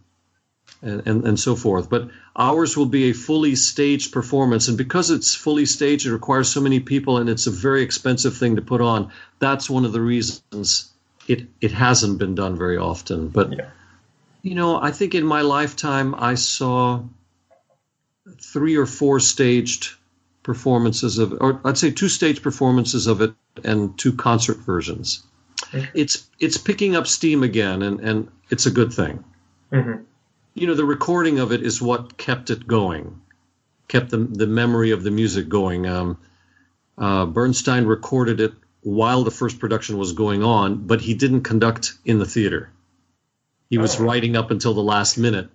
[0.82, 1.88] and, and, and so forth.
[1.88, 4.68] But ours will be a fully staged performance.
[4.68, 8.36] And because it's fully staged, it requires so many people and it's a very expensive
[8.36, 9.12] thing to put on.
[9.38, 10.92] That's one of the reasons
[11.28, 13.28] it, it hasn't been done very often.
[13.28, 13.70] But, Yeah.
[14.42, 17.02] you know, I think in my lifetime, I saw
[18.40, 19.90] three or four staged
[20.42, 25.22] performances of, or I'd say two stage performances of it and two concert versions.
[25.94, 29.24] It's it's picking up steam again, and, and it's a good thing.
[29.72, 29.92] Hmm
[30.54, 33.20] you know the recording of it is what kept it going
[33.88, 35.86] kept the, the memory of the music going.
[35.86, 36.18] Um,
[36.98, 38.52] uh, bernstein recorded it
[38.82, 42.70] while the first production was going on but he didn't conduct in the theater.
[43.70, 44.04] He was Oh.
[44.04, 45.48] writing up until the last minute.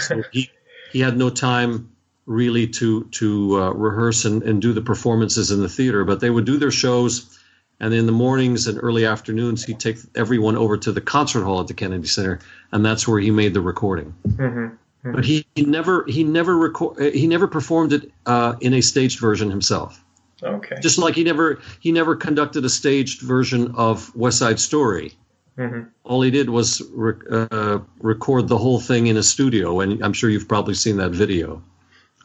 [0.00, 0.50] So he,
[0.92, 1.90] he had no time
[2.24, 6.30] really to to uh, rehearse and, and do the performances in the theater but they
[6.30, 7.37] would do their shows
[7.80, 11.60] and in the mornings and early afternoons he'd take everyone over to the concert hall
[11.60, 12.38] at the kennedy center
[12.72, 14.68] and that's where he made the recording hmm
[15.04, 19.20] but he, he never he never record he never performed it uh, in a staged
[19.20, 20.04] version himself.
[20.42, 20.76] Okay.
[20.80, 25.12] Just like he never he never conducted a staged version of West Side Story.
[25.56, 30.02] hmm All he did was rec- uh, record the whole thing in a studio, and
[30.04, 31.62] I'm sure you've probably seen that video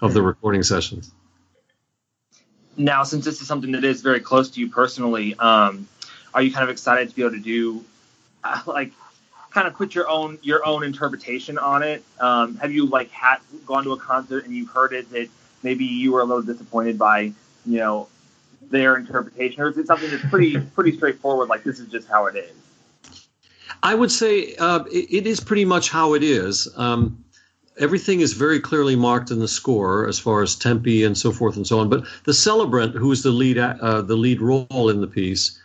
[0.01, 1.11] of the recording sessions.
[2.75, 5.87] Now, since this is something that is very close to you personally, um,
[6.33, 7.83] are you kind of excited to be able to do,
[8.43, 8.91] uh, like,
[9.51, 12.03] kind of put your own your own interpretation on it?
[12.19, 15.29] Um, have you like had gone to a concert and you've heard it that
[15.61, 17.31] maybe you were a little disappointed by,
[17.65, 18.07] you know,
[18.69, 21.49] their interpretation, or is it something that's pretty pretty straightforward?
[21.49, 22.51] Like this is just how it is.
[23.81, 26.67] I would say uh, it, it is pretty much how it is.
[26.75, 27.22] Um,
[27.79, 31.55] everything is very clearly marked in the score as far as tempi and so forth
[31.55, 31.89] and so on.
[31.89, 35.59] But the celebrant, who is the lead uh, the lead role in the piece,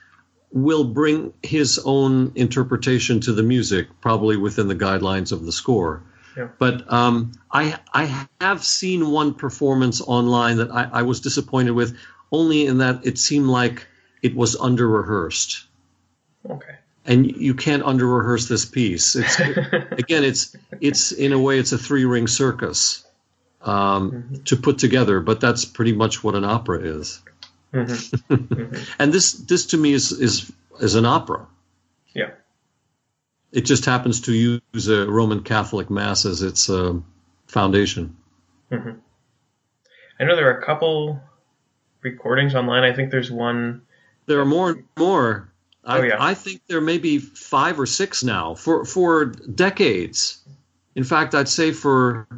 [0.53, 6.03] will bring his own interpretation to the music, probably within the guidelines of the score.
[6.37, 6.49] Yeah.
[6.59, 11.97] But um, I I have seen one performance online that I, I was disappointed with,
[12.33, 13.87] only in that it seemed like
[14.23, 15.69] it was under rehearsed
[16.49, 16.78] Okay.
[17.09, 19.17] And you can't under rehearse this piece.
[19.17, 19.41] It's
[19.93, 23.05] again, it's it's in a way it's a three ring circus
[23.63, 27.21] um, to put together, but that's pretty much what an opera is.
[27.73, 27.95] hmm
[28.99, 31.47] And this this to me is is is an opera.
[32.15, 32.31] Yeah.
[33.51, 36.99] It just happens to use a Roman Catholic mass as its uh,
[37.47, 38.17] foundation.
[38.71, 41.23] I know there are a couple
[42.03, 42.85] recordings online.
[42.85, 43.83] I think there's one.
[44.27, 45.51] There are more and more.
[45.89, 46.17] I, Oh, yeah.
[46.21, 50.45] I think there may be five or six now for for decades.
[50.95, 52.29] In fact, I'd say for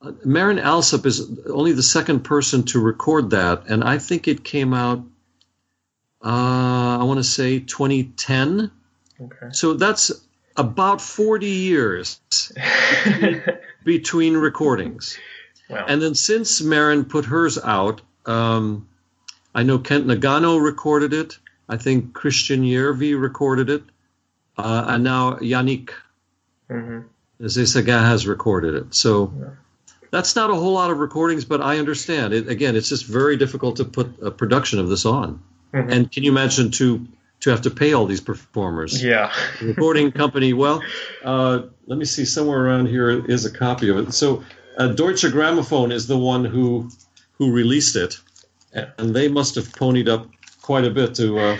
[0.00, 4.44] uh, Marin Alsop is only the second person to record that, and I think it
[4.44, 5.00] came out.
[6.24, 8.70] Uh, I want to say 2010.
[9.20, 9.46] Okay.
[9.52, 10.12] So that's
[10.56, 12.20] about 40 years
[13.84, 15.18] between recordings.
[15.68, 15.86] wow.
[15.88, 18.86] And then since Marin put hers out, um,
[19.54, 21.38] I know Kent Nagano recorded it.
[21.70, 23.82] I think Kristjan Järvi recorded it.
[24.58, 25.90] Uh, and now Yannick
[26.68, 27.00] hmm
[27.40, 28.94] Nézet-Séguin has recorded it.
[28.94, 29.46] So Yeah.
[30.10, 32.34] that's not a whole lot of recordings, but I understand.
[32.34, 35.40] It, again, it's just very difficult to put a production of this on.
[35.72, 35.90] Mhm.
[35.92, 37.06] And can you imagine to
[37.40, 39.02] to have to pay all these performers?
[39.02, 39.32] Yeah.
[39.60, 40.52] The recording company.
[40.52, 40.82] Well,
[41.24, 42.26] uh, let me see.
[42.26, 44.12] Somewhere around here is a copy of it.
[44.12, 44.42] So,
[44.76, 46.90] uh, Deutsche Grammophon is the one who
[47.38, 48.20] who released it,
[48.98, 50.26] and they must have ponied up
[50.70, 51.36] quite a bit to.
[51.36, 51.58] Uh,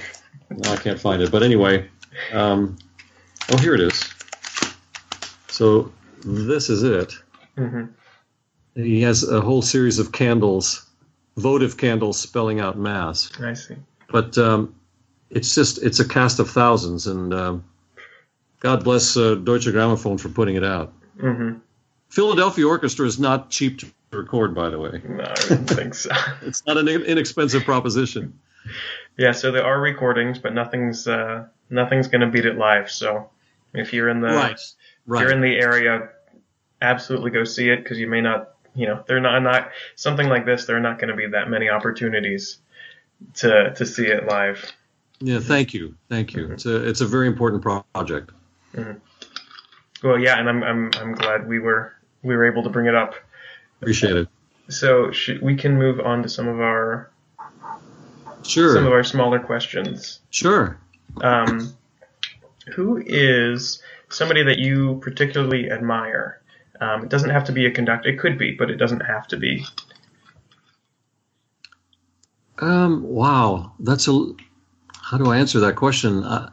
[0.51, 1.85] no, I can't find it, but anyway.
[2.33, 2.79] Um,
[3.51, 4.09] oh, here it is.
[5.49, 5.91] So
[6.25, 7.13] this is it.
[7.57, 7.87] hmm
[8.77, 10.87] He has a whole series of candles,
[11.37, 13.75] votive candles spelling out mass I see.
[14.13, 14.77] but um,
[15.31, 17.65] it's just it's a cast of thousands, and um,
[18.61, 20.93] God bless uh, Deutsche Grammophon for putting it out.
[21.19, 21.55] hmm
[22.11, 25.03] Philadelphia Orchestra is not cheap to record, by the way.
[25.05, 26.11] No, I didn't think so.
[26.43, 28.39] It's not an inexpensive proposition.
[29.21, 32.91] Yeah, so there are recordings, but nothing's uh, nothing's going to beat it live.
[32.91, 33.29] So
[33.75, 34.71] if you're in the right, if
[35.07, 36.09] you're in the area,
[36.81, 40.47] absolutely go see it because you may not, you know, they're not not something like
[40.47, 40.65] this.
[40.65, 42.61] There are not going to be that many opportunities
[43.35, 44.73] to to see it live.
[45.19, 46.51] Yeah, thank you, thank you.
[46.51, 48.31] It's a it's a very important pro- project.
[50.03, 51.93] Well, yeah, and I'm I'm I'm glad we were
[52.23, 53.17] we were able to bring it up.
[53.83, 54.29] Appreciate it.
[54.71, 57.11] So should, we can move on to some of our
[58.43, 60.21] some of our smaller questions.
[60.31, 60.79] sure.
[61.23, 61.75] Um,
[62.75, 66.41] who is somebody that you particularly admire?
[66.81, 68.09] Um, it doesn't have to be a conductor.
[68.09, 69.65] It could be, but it doesn't have to be.
[72.59, 74.33] Um, wow, that's a.
[75.03, 76.23] How do I answer that question?
[76.23, 76.51] Uh,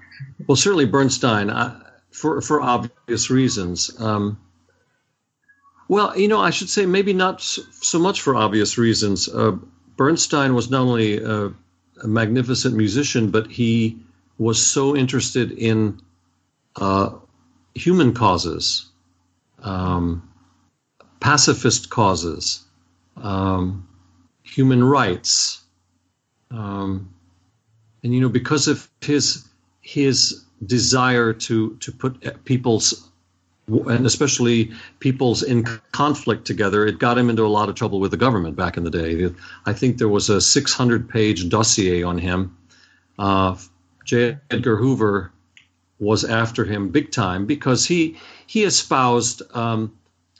[0.47, 1.79] well, certainly Bernstein, uh,
[2.11, 3.91] for for obvious reasons.
[3.99, 4.37] Um,
[5.89, 9.29] Well, you know, I should say maybe not so much for obvious reasons.
[9.29, 9.57] Uh,
[9.95, 11.23] Bernstein was not only
[12.03, 13.97] a, magnificent musician, but he
[14.37, 15.99] was so interested in
[16.75, 17.11] uh,
[17.75, 18.87] human causes,
[19.63, 20.27] um,
[21.19, 22.63] pacifist causes,
[23.17, 23.87] um,
[24.43, 25.61] human rights,
[26.51, 27.13] um,
[28.03, 29.47] and you know, because of his
[29.81, 33.06] his desire to to put people's
[33.67, 38.11] and especially people's in conflict together, it got him into a lot of trouble with
[38.11, 39.29] the government back in the day.
[39.65, 42.57] I think there was a 600 page dossier on him.
[43.19, 43.57] Uh,
[44.05, 44.37] J.
[44.49, 45.31] Edgar Hoover
[45.99, 49.97] was after him big time because he he espoused um,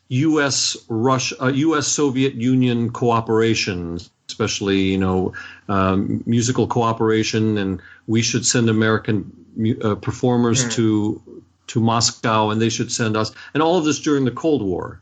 [0.07, 0.78] U.S.
[0.88, 1.88] Russia, uh, U.S.
[1.88, 3.99] Soviet Union cooperation,
[4.30, 5.34] especially you know
[5.67, 9.34] um, musical cooperation, and we should send American
[9.82, 10.71] uh, performers mm.
[10.73, 14.61] to to Moscow, and they should send us, and all of this during the Cold
[14.61, 15.01] War.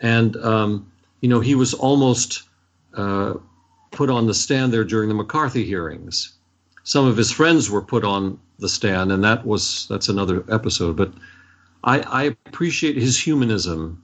[0.00, 2.42] And um, you know, he was almost
[2.94, 3.34] uh,
[3.90, 6.34] put on the stand there during the McCarthy hearings.
[6.82, 10.96] Some of his friends were put on the stand, and that was that's another episode.
[10.96, 11.12] But
[11.82, 14.02] I, I appreciate his humanism.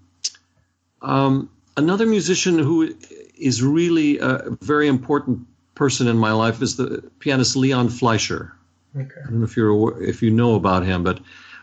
[1.03, 2.95] Um, another musician who
[3.37, 8.55] is really a very important person in my life is the pianist Leon Fleisher.
[8.97, 9.21] Okay.
[9.25, 11.21] I don't know if you're if you know about him, but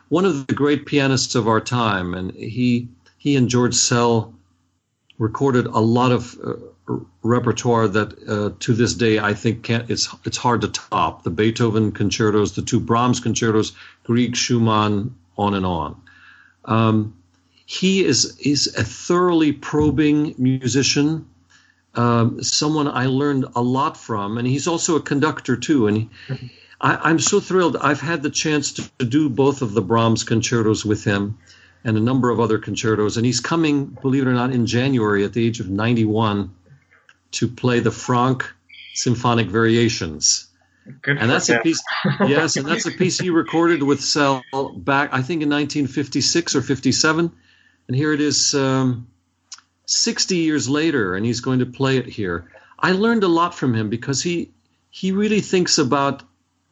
[0.09, 2.87] one of the great pianists of our time, and he
[3.17, 4.33] he and George Szell
[5.17, 6.53] recorded a lot of uh,
[7.23, 11.23] repertoire that uh, to this day I think can't, it's it's hard to top.
[11.23, 16.01] The Beethoven concertos, the two Brahms concertos, Grieg, Schumann, on and on.
[16.65, 17.15] Um,
[17.65, 21.27] he is is a thoroughly probing musician,
[21.95, 25.87] um, someone I learned a lot from, and he's also a conductor too.
[25.87, 26.09] And he.
[26.79, 27.75] I, am so thrilled.
[27.77, 31.37] I've had the chance to, to, do both of the Brahms concertos with him
[31.83, 33.17] and a number of other concertos.
[33.17, 36.53] And he's coming, believe it or not, in January at the age of 91
[37.31, 38.45] to play the Franck
[38.93, 40.47] Symphonic Variations.
[41.01, 41.59] Good and that's him.
[41.59, 41.81] a piece,
[42.25, 44.41] yes, and that's a piece he recorded with Szell
[44.77, 47.31] back, I think, in 1956 or 57.
[47.87, 49.07] And here it is, um,
[49.87, 52.51] 60 years later, and he's going to play it here.
[52.77, 54.51] I learned a lot from him because he
[54.89, 56.23] he really thinks about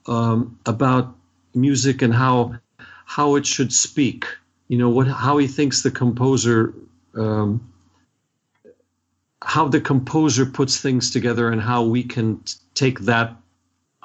[0.07, 1.15] um, about
[1.53, 2.57] music and how
[3.05, 4.25] how it should speak.
[4.67, 6.73] You know what how he thinks the composer
[7.15, 7.71] um,
[9.45, 13.35] how the composer puts things together and how we can t- take that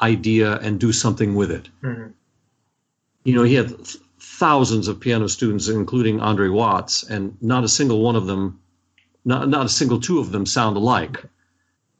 [0.00, 1.68] idea and do something with it.
[1.82, 2.08] Mm-hmm.
[3.24, 7.68] You know, he had th- thousands of piano students, including Andre Watts, and not a
[7.68, 8.60] single one of them,
[9.24, 11.24] not, not a single two of them sound alike.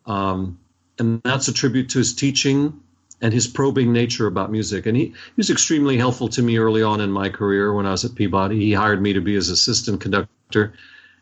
[0.04, 0.58] Um,
[0.98, 2.80] and that's a tribute to his teaching
[3.20, 4.86] and his probing nature about music.
[4.86, 7.90] And he, he was extremely helpful to me early on in my career when I
[7.90, 8.58] was at Peabody.
[8.58, 10.72] He hired me to be his assistant conductor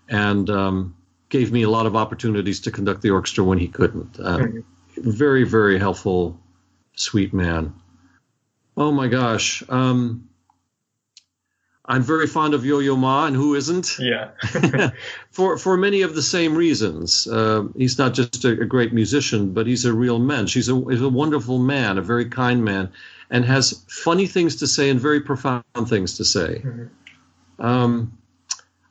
[0.09, 0.97] and um,
[1.29, 4.19] gave me a lot of opportunities to conduct the orchestra when he couldn't.
[4.19, 4.47] Uh.
[4.97, 6.39] Very, very helpful,
[6.97, 7.75] sweet man.
[8.77, 9.63] Oh my gosh.
[9.69, 10.28] Um,
[11.91, 13.99] I'm very fond of Yo-Yo Ma, and who isn't?
[13.99, 14.33] Yeah.
[15.31, 17.27] for for many of the same reasons.
[17.27, 20.47] Uh, he's not just a, a, great musician, but he's a real man.
[20.47, 22.93] She's a he's a wonderful man, a very kind man,
[23.31, 26.63] and has funny things to say and very profound things to say.
[26.63, 27.65] Mm-hmm.
[27.65, 28.19] Um,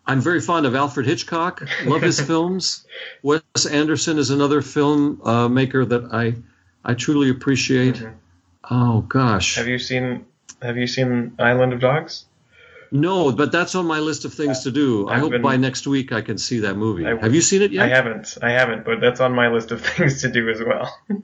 [0.08, 1.68] I'm very fond of Alfred Hitchcock.
[1.86, 2.84] Love his films.
[3.22, 6.34] Wes Anderson is another film uh, maker that I
[6.84, 7.96] I truly appreciate.
[7.96, 8.16] Mm-hmm.
[8.72, 9.56] Oh gosh.
[9.56, 10.26] Have you seen
[10.64, 12.26] Have you seen Island of Dogs?
[12.92, 15.08] No, but that's on my list of things to do.
[15.08, 17.06] I've i hope been, by next week I can see that movie.
[17.06, 17.86] I, Have you seen it yet?
[17.86, 18.38] I haven't.
[18.42, 20.98] I haven't, but that's on my list of things to do as well.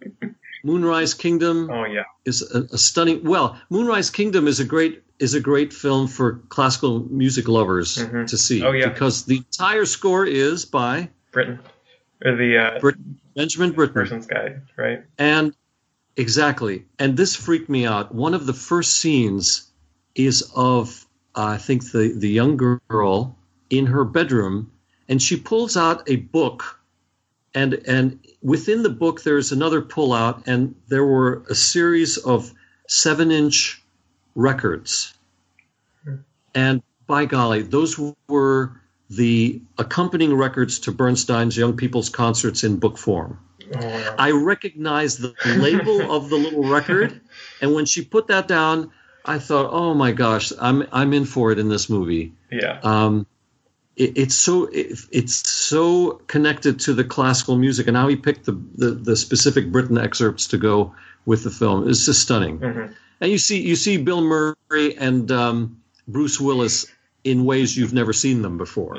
[0.64, 1.70] Moonrise Kingdom.
[1.70, 3.24] Oh yeah, is a, a, stunning.
[3.24, 8.26] Well, Moonrise Kingdom is a great is a great film for classical music lovers mm-hmm.
[8.26, 8.64] to see.
[8.64, 11.60] Oh yeah, because the entire score is by Britten
[12.24, 13.94] or the uh, Britten, Benjamin Britten.
[13.94, 15.04] Person's Guide, right?
[15.18, 15.54] And
[16.16, 18.16] exactly, and this freaked me out.
[18.16, 19.70] One of the first scenes
[20.16, 21.03] is of
[21.36, 23.36] I think the the young girl
[23.70, 24.72] in her bedroom,
[25.10, 26.80] and she pulls out a book,
[27.54, 32.52] and and within the book there's another pullout, and there were a series of
[32.88, 33.82] seven inch
[34.36, 35.14] records,
[36.54, 38.72] and by golly, those were
[39.10, 43.40] the accompanying records to Bernstein's Young People's Concerts in book form.
[43.76, 47.20] Oh, I recognized the label of the little record,
[47.62, 48.92] and when she put that down,
[49.26, 52.34] I thought, oh my gosh, I'm I'm in for it in this movie.
[52.52, 52.80] Yeah.
[52.84, 53.26] Um,
[53.96, 58.46] it, it's so it, it's so connected to the classical music, and how he picked
[58.46, 60.94] the, the, the specific Britten excerpts to go
[61.26, 62.60] with the film is just stunning.
[62.60, 62.94] Mm-hmm.
[63.22, 66.86] And you see you see Bill Murray and um, Bruce Willis
[67.24, 68.98] in ways you've never seen them before.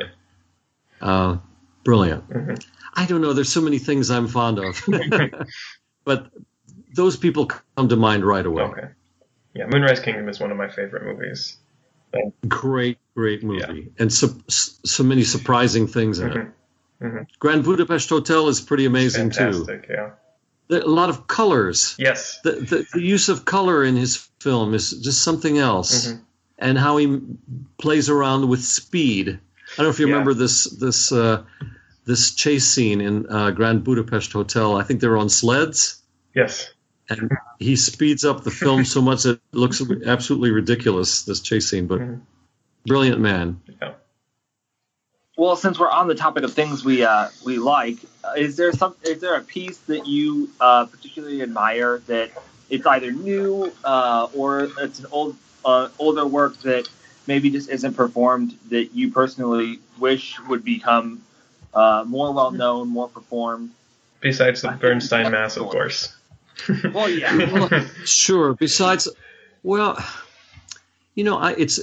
[1.00, 1.36] Uh,
[1.84, 2.26] brilliant.
[2.30, 2.64] Mhm.
[2.94, 3.34] I don't know.
[3.34, 4.82] There's so many things I'm fond of,
[6.04, 6.30] but
[6.94, 8.62] those people come to mind right away.
[8.62, 8.88] Okay.
[9.54, 11.56] Yeah, Moonrise Kingdom is one of my favorite movies.
[12.48, 16.36] Great, great movie, and so so many surprising things in it.
[16.36, 16.52] Mhm.
[17.02, 17.26] Mhm.
[17.40, 19.66] Grand Budapest Hotel is pretty amazing too.
[19.90, 20.10] Yeah.
[20.68, 21.96] There a lot of colors.
[21.98, 22.40] Yes.
[22.44, 26.20] The, the the use of color in his film is just something else, Mhm.
[26.58, 27.20] and how he
[27.78, 29.28] plays around with speed.
[29.28, 30.12] I don't know if you Yeah.
[30.12, 31.42] remember this this uh,
[32.06, 34.76] this chase scene in uh, Grand Budapest Hotel.
[34.76, 36.00] I think they're on sleds.
[36.34, 36.70] Yes.
[37.08, 41.68] And he speeds up the film so much that it looks absolutely ridiculous this chase
[41.68, 42.20] scene but Mhm.
[42.86, 43.92] brilliant man Yeah.
[45.36, 48.72] Well, since we're on the topic of things we uh, we like, uh, is there
[48.72, 52.30] some is there a piece that you uh, particularly admire that
[52.70, 56.88] it's either new uh, or it's an old uh, older work that
[57.26, 61.22] maybe just isn't performed that you personally wish would become
[61.72, 63.70] uh, more well known, more performed?
[64.20, 66.14] Besides the Bernstein Mass, of course.
[66.94, 67.52] Well, yeah.
[67.52, 67.68] Well,
[68.04, 69.08] sure besides
[69.62, 69.98] well
[71.14, 71.80] you know I, it's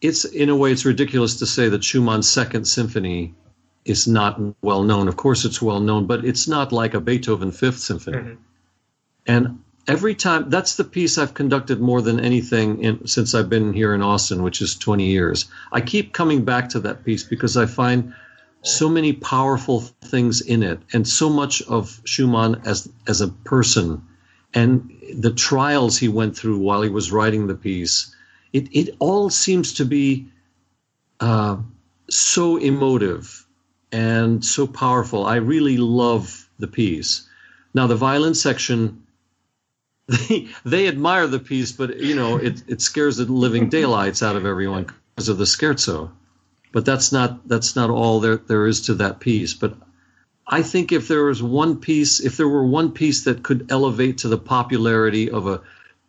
[0.00, 3.34] it's in a way it's ridiculous to say that schumann's second symphony
[3.84, 7.50] is not well known of course it's well known but it's not like a beethoven
[7.52, 8.36] fifth symphony Mhm.
[9.26, 13.72] and every time that's the piece i've conducted more than anything in, since i've been
[13.72, 17.56] here in austin which is 20 years i keep coming back to that piece because
[17.56, 18.14] i find
[18.62, 24.02] so many powerful things in it and so much of schumann as as a person
[24.54, 28.14] and the trials he went through while he was writing the piece
[28.52, 30.26] it, it all seems to be
[31.20, 31.56] uh,
[32.08, 33.46] so emotive
[33.92, 37.28] and so powerful i really love the piece
[37.74, 39.04] now the violin section
[40.08, 44.36] they they admire the piece, but you know it it scares the living daylights out
[44.36, 46.10] of everyone because of the scherzo.
[46.72, 49.54] But that's not that's not all there there is to that piece.
[49.54, 49.74] But
[50.46, 54.18] I think if there was one piece, if there were one piece that could elevate
[54.18, 55.62] to the popularity of a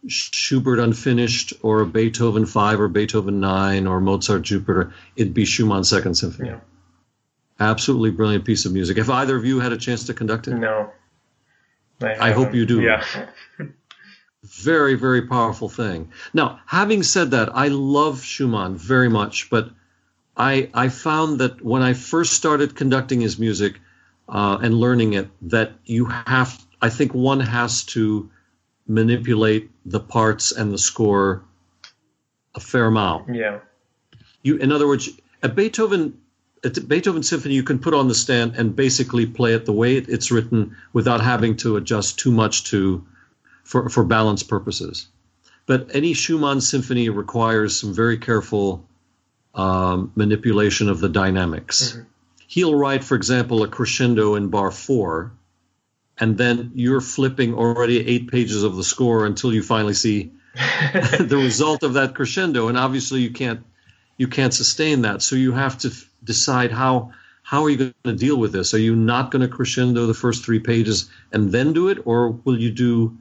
[0.08, 5.90] Schubert Unfinished or a Beethoven Five or Beethoven Nine or Mozart Jupiter, it'd be Schumann's
[5.90, 6.50] Second Symphony.
[6.50, 6.60] Yeah.
[7.60, 8.98] Absolutely brilliant piece of music.
[8.98, 10.56] Have either of you had a chance to conduct it?
[10.56, 10.92] No.
[12.02, 12.82] I hope you do.
[12.82, 13.04] Yeah.
[14.46, 19.72] very very powerful thing now having said that i love schumann very much but
[20.38, 23.80] i i found that when i first started conducting his music
[24.30, 28.30] uh, and learning it that you have i think one has to
[28.88, 31.44] manipulate the parts and the score
[32.56, 33.34] a fair amount.
[33.36, 33.60] Yeah.
[34.44, 35.10] you in other words
[35.44, 36.18] a beethoven
[36.64, 39.98] a beethoven symphony you can put on the stand and basically play it the way
[39.98, 43.06] it- it's written without having to adjust too much to
[43.64, 45.08] for, for balance purposes.
[45.66, 48.88] But any schumann symphony requires some very careful
[49.56, 51.98] um, manipulation of the dynamics
[52.48, 55.32] he'll write for example a crescendo in bar four
[56.18, 61.38] and then you're flipping already eight pages of the score until you finally see the
[61.38, 63.62] result of that crescendo and obviously you can't
[64.18, 65.22] you can't sustain that.
[65.22, 67.12] So you have to f- decide how
[67.44, 68.74] how are you going to deal with this?
[68.74, 72.30] Are you not going to crescendo the first three pages and then do it or
[72.32, 73.18] will you do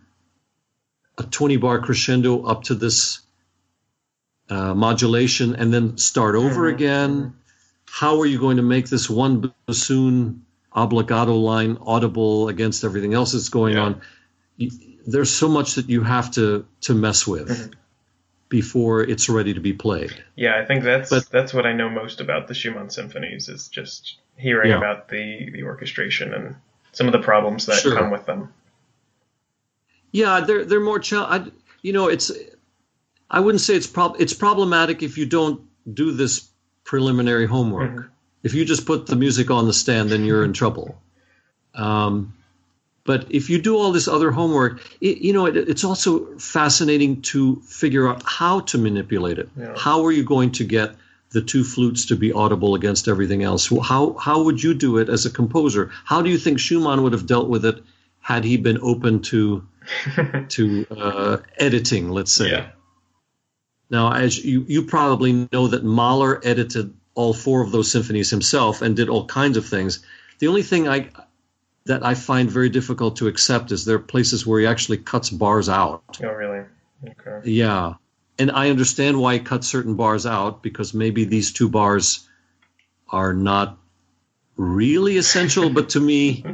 [1.19, 3.21] a 20 bar crescendo up to this
[4.49, 7.35] uh, modulation and then start over Mhm, again
[8.01, 13.33] how are you going to make this one bassoon obligato line audible against everything else
[13.33, 13.83] that's going Yeah.
[13.85, 14.01] on
[15.07, 17.75] there's so much that you have to to mess with Mhm.
[18.49, 21.89] before it's ready to be played Yeah, I think that's But- that's what I know
[21.89, 24.79] most about the Schumann symphonies is just hearing Yeah.
[24.79, 26.57] about the the orchestration and
[26.93, 27.97] some of the problems that Sure.
[27.97, 28.49] come with them.
[30.11, 31.45] yeah they're they're more chal- I,
[31.83, 32.31] you know it's
[33.31, 35.61] i wouldn't say it's prob- it's problematic if you don't
[35.93, 36.49] do this
[36.85, 38.09] preliminary homework Mhm.
[38.43, 41.01] if you just put the music on the stand then you're in trouble
[41.75, 42.33] um,
[43.05, 47.21] but if you do all this other homework it, you know it, it's also fascinating
[47.23, 49.75] to figure out how to manipulate it Yeah.
[49.77, 50.95] how are you going to get
[51.31, 55.09] the two flutes to be audible against everything else how how would you do it
[55.09, 57.83] as a composer how do you think schumann would have dealt with it
[58.21, 59.65] had he been open to
[60.49, 62.51] to uh, editing, let's say.
[62.53, 62.69] Yeah.
[63.95, 68.83] Now, as you, you probably know that Mahler edited all four of those symphonies himself
[68.83, 70.05] and did all kinds of things.
[70.41, 71.11] The only thing I
[71.87, 75.31] that I find very difficult to accept is there are places where he actually cuts
[75.31, 76.03] bars out.
[76.25, 76.65] Oh, really?
[77.07, 77.49] Okay.
[77.49, 77.95] Yeah.
[78.37, 82.29] And I understand why he cuts certain bars out because maybe these two bars
[83.09, 83.79] are not
[84.57, 86.45] really essential, but to me,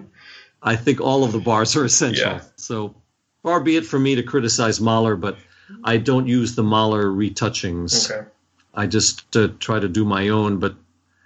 [0.62, 2.32] I think all of the bars are essential.
[2.32, 2.42] Yeah.
[2.56, 2.96] So
[3.42, 5.38] far be it from me to criticize Mahler, but
[5.84, 8.10] I don't use the Mahler retouchings.
[8.10, 8.28] Okay.
[8.74, 10.76] I just uh, try to do my own, but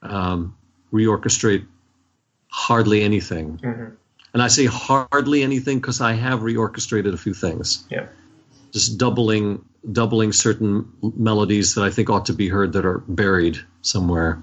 [0.02, 0.56] um,
[0.92, 1.66] reorchestrate
[2.48, 3.58] hardly anything.
[3.58, 3.96] Mhm.
[4.32, 7.84] And I say hardly anything because I have reorchestrated a few things.
[7.90, 8.06] Yeah.
[8.72, 13.58] Just doubling doubling certain melodies that I think ought to be heard that are buried
[13.82, 14.42] somewhere.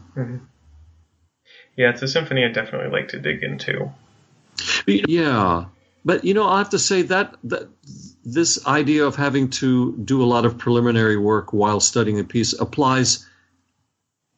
[1.75, 3.91] Yeah, it's a symphony I definitely like to dig into.
[4.85, 5.65] Yeah,
[6.05, 7.69] but you know, I have to say that that
[8.23, 12.53] this idea of having to do a lot of preliminary work while studying a piece
[12.59, 13.27] applies.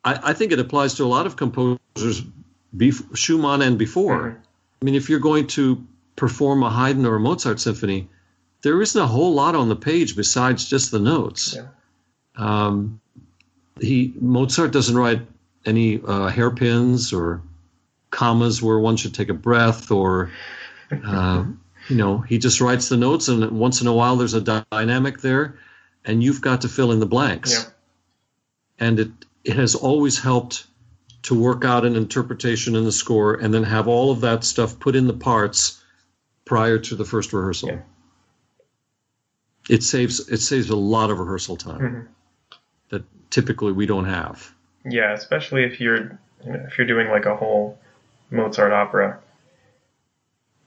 [0.05, 2.23] I, I think it applies to a lot of composers,
[2.75, 4.21] bef- Schumann and before.
[4.21, 4.35] Mhm.
[4.81, 5.81] I mean, if you're going to
[6.15, 8.09] perform a Haydn or a Mozart symphony,
[8.63, 11.55] there isn't a whole lot on the page besides just the notes.
[11.55, 11.67] Yeah.
[12.35, 12.99] Um,
[13.79, 15.21] he Mozart doesn't write
[15.65, 17.41] any uh, hairpins or
[18.11, 20.29] commas where one should take a breath, or
[21.03, 21.45] uh,
[21.89, 24.63] you know, he just writes the notes, and once in a while there's a dy-
[24.71, 25.59] dynamic there,
[26.05, 27.51] and you've got to fill in the blanks.
[27.51, 27.69] Yeah.
[28.87, 29.11] And it
[29.43, 30.65] it has always helped
[31.23, 34.79] to work out an interpretation in the score, and then have all of that stuff
[34.79, 35.81] put in the parts
[36.45, 37.69] prior to the first rehearsal.
[37.69, 37.79] Yeah.
[39.69, 42.07] It saves it saves a lot of rehearsal time Mhm.
[42.89, 44.53] that typically we don't have.
[44.85, 47.79] Yeah, especially if you're if you're doing like a whole
[48.29, 49.19] Mozart opera.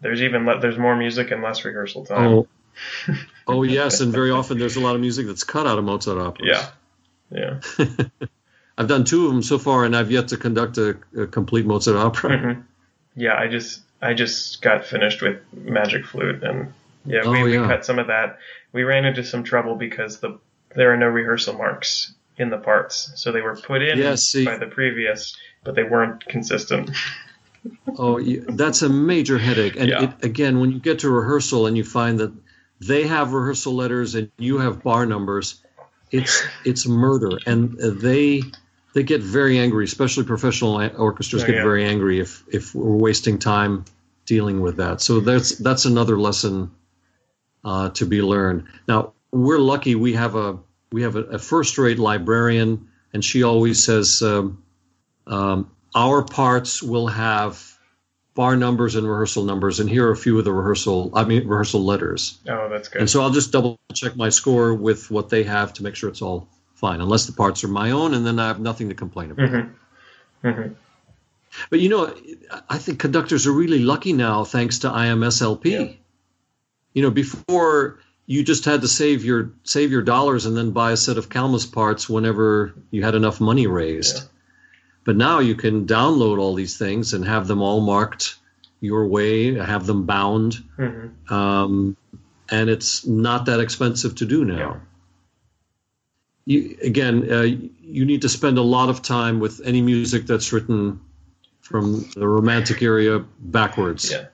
[0.01, 2.27] There's even le- there's more music and less rehearsal time.
[2.29, 2.47] Oh,
[3.47, 6.19] oh yes, and very often there's a lot of music that's cut out of Mozart
[6.19, 6.49] operas.
[7.31, 7.61] Yeah.
[7.79, 8.07] Yeah.
[8.79, 11.65] I've done two of them so far, and I've yet to conduct a, a complete
[11.65, 12.39] Mozart opera.
[12.39, 12.61] hmm
[13.17, 16.73] Yeah, I just I just got finished with Magic Flute, and
[17.07, 17.67] yeah, we, Oh, we yeah.
[17.67, 18.39] cut some of that.
[18.73, 20.39] We ran into some trouble because the
[20.75, 24.59] there are no rehearsal marks in the parts, so they were put in see- by
[24.59, 25.35] the previous,
[25.65, 26.91] but they weren't consistent.
[27.99, 29.77] Oh, yeah, that's a major headache.
[29.77, 30.05] And Yeah.
[30.05, 32.33] it, again, when you get to rehearsal and you find that
[32.81, 35.63] they have rehearsal letters and you have bar numbers,
[36.11, 38.43] it's it's murder, and they
[38.95, 39.85] they get very angry.
[39.85, 41.63] Especially professional orchestras Oh, get yeah.
[41.63, 43.85] very angry if if we're wasting time
[44.27, 45.01] dealing with that.
[45.01, 46.71] So that's that's another lesson
[47.65, 48.65] uh, to be learned.
[48.87, 50.59] Now we're lucky we have a
[50.93, 54.23] we have a, a first rate librarian, and she always says.
[54.23, 54.63] Um,
[55.27, 57.77] um, our parts will have
[58.35, 61.49] bar numbers and rehearsal numbers, and here are a few of the rehearsal, I mean,
[61.49, 62.39] rehearsal letters.
[62.47, 63.01] Oh, that's good.
[63.01, 66.11] And so I'll just double check my score with what they have to make sure
[66.11, 68.95] it's all fine, unless the parts are my own, and then I have nothing to
[68.95, 69.49] complain about.
[69.49, 70.73] hmm hmm
[71.71, 72.15] But you know,
[72.69, 75.65] I think conductors are really lucky now, thanks to IMSLP.
[75.65, 75.93] Yeah.
[76.93, 80.93] You know, before you just had to save your save your dollars and then buy
[80.93, 84.17] a set of Kalmus parts whenever you had enough money raised.
[84.17, 84.23] Yeah.
[85.07, 88.35] But now you can download all these things and have them all marked
[88.81, 91.97] your way, have them bound, hmm um,
[92.49, 94.59] and it's not that expensive to do now.
[94.59, 94.77] Yeah.
[96.45, 100.53] You, again, uh, you need to spend a lot of time with any music that's
[100.53, 101.01] written
[101.61, 104.27] from the Romantic era backwards, Yeah.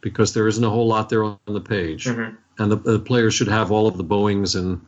[0.00, 3.34] because there isn't a whole lot there on the page, hmm and the, the players
[3.34, 4.80] should have all of the bowings and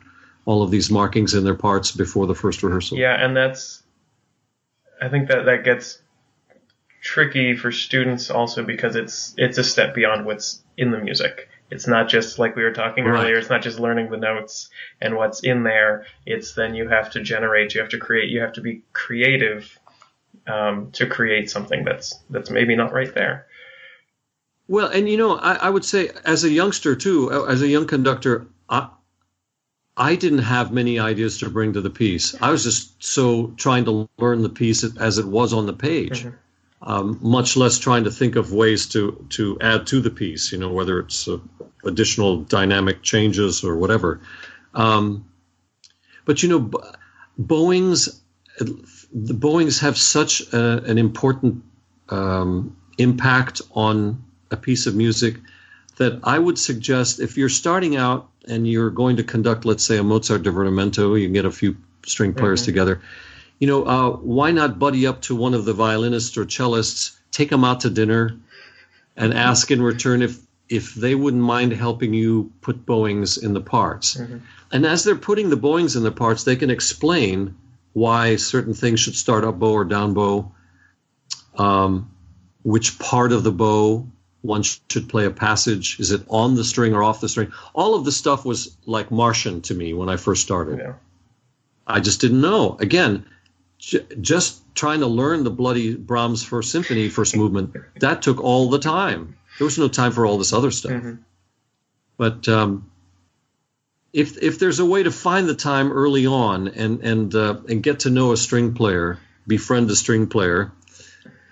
[0.45, 2.99] all of these markings in their parts before the first rehearsal.
[2.99, 3.80] Yeah, and that's
[5.01, 6.01] I think that that gets
[7.03, 11.48] tricky for students also because it's it's a step beyond what's in the music.
[11.70, 13.20] It's not just like we were talking Right.
[13.22, 14.70] earlier, it's not just learning the notes
[15.01, 16.05] and what's in there.
[16.26, 19.78] It's then you have to generate, you have to create, you have to be creative
[20.46, 23.46] um, to create something that's that's maybe not right there.
[24.68, 27.86] Well, and you know, I, I would say as a youngster too, as a young
[27.86, 28.88] conductor, I,
[29.97, 32.34] I didn't have many ideas to bring to the piece.
[32.41, 36.24] I was just so trying to learn the piece as it was on the page,
[36.24, 36.34] Mhm.
[36.82, 40.53] um, much less trying to think of ways to to add to the piece.
[40.53, 41.38] You know, whether it's uh,
[41.84, 44.20] additional dynamic changes or whatever.
[44.74, 45.24] Um,
[46.24, 46.78] but you know, b-
[47.36, 48.20] bowings
[48.59, 51.62] the bowings have such a, an important
[52.11, 55.36] um, impact on a piece of music
[56.01, 59.98] that I would suggest if you're starting out and you're going to conduct, let's say,
[59.98, 61.76] a Mozart divertimento, you can get a few
[62.07, 62.64] string players Mhm.
[62.64, 63.03] together.
[63.59, 67.51] You know, uh, why not buddy up to one of the violinists or cellists, take
[67.51, 68.34] them out to dinner,
[69.14, 70.40] and ask in return if
[70.70, 74.16] if they wouldn't mind helping you put bowings in the parts.
[74.16, 74.40] Mhm.
[74.72, 77.55] And as they're putting the bowings in the parts, they can explain
[77.92, 80.53] why certain things should start up bow or down bow,
[81.59, 82.09] um,
[82.62, 84.07] which part of the bow
[84.43, 85.99] one should play a passage.
[86.01, 87.53] Is it on the string or off the string?
[87.74, 90.78] All of the stuff was like Martian to me when I first started.
[90.78, 90.95] Yeah.
[91.86, 92.76] I just didn't know.
[92.80, 93.26] Again,
[93.78, 98.70] j- just trying to learn the bloody Brahms First Symphony, first movement, that took all
[98.70, 99.36] the time.
[99.59, 100.93] There was no time for all this other stuff.
[100.93, 101.18] Mhm.
[102.16, 102.91] But um,
[104.12, 107.82] if if there's a way to find the time early on and and uh, and
[107.82, 110.72] get to know a string player, befriend a string player,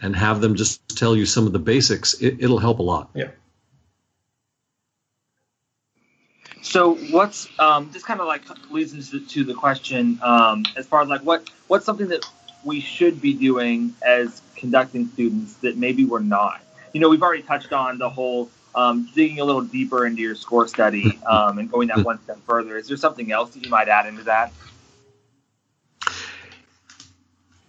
[0.03, 3.11] and have them just tell you some of the basics, it, it'll help a lot.
[3.15, 3.29] Yeah.
[6.63, 11.03] So what's um, this kind of like leads into to the question um, as far
[11.03, 12.25] as like what what's something that
[12.65, 16.61] we should be doing as conducting students that maybe we're not.
[16.93, 20.35] You know, we've already touched on the whole um, digging a little deeper into your
[20.35, 22.77] score study um, and going that one step further.
[22.77, 24.53] Is there something else that you might add into that?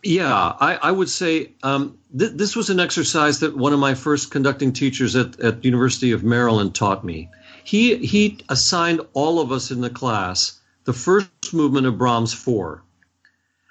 [0.03, 3.95] Yeah, I, I would say um, th- this was an exercise that one of my
[3.95, 7.29] first conducting teachers at, at University of Maryland taught me.
[7.65, 12.83] He he assigned all of us in the class the first movement of Brahms four,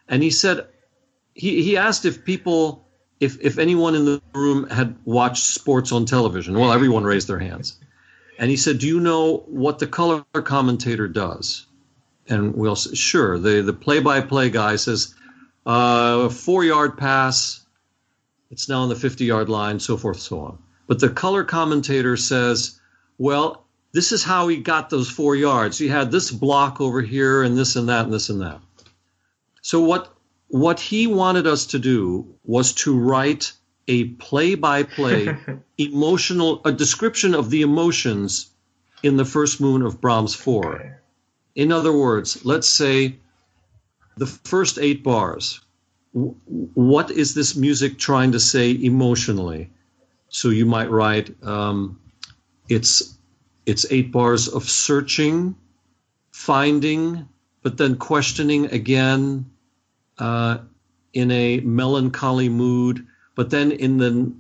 [0.09, 0.67] and he said
[1.35, 2.87] he he asked if people
[3.21, 6.59] if if anyone in the room had watched sports on television.
[6.59, 7.77] Well, everyone raised their hands,
[8.39, 11.67] and he said, "Do you know what the color commentator does?"
[12.29, 13.39] And we'll say, sure.
[13.39, 15.15] The the play by play guy says
[15.69, 17.65] uh, four yard pass.
[18.51, 20.59] It's now on the 50 yard line, so forth, so on.
[20.87, 22.81] But the color commentator says,
[23.19, 25.79] well, this is how he got those four yards.
[25.79, 28.61] He had this block over here and this and that and this and that.
[29.61, 30.15] So what
[30.49, 33.53] what he wanted us to do was to write
[33.87, 35.37] a play by play
[35.79, 38.51] emotional a description of the emotions
[39.03, 40.75] in the first moon of Brahms 4.
[40.75, 40.93] Okay.
[41.55, 43.19] In other words, let's say
[44.19, 45.61] the first eight bars.
[46.13, 49.71] What is this music trying to say emotionally?
[50.29, 52.01] So you might write, um,
[52.69, 53.17] it's
[53.67, 55.55] it's eight bars of searching,
[56.31, 57.29] finding,
[57.63, 59.51] but then questioning again,
[60.19, 60.59] uh,
[61.13, 63.07] in a melancholy mood.
[63.35, 64.33] But then in the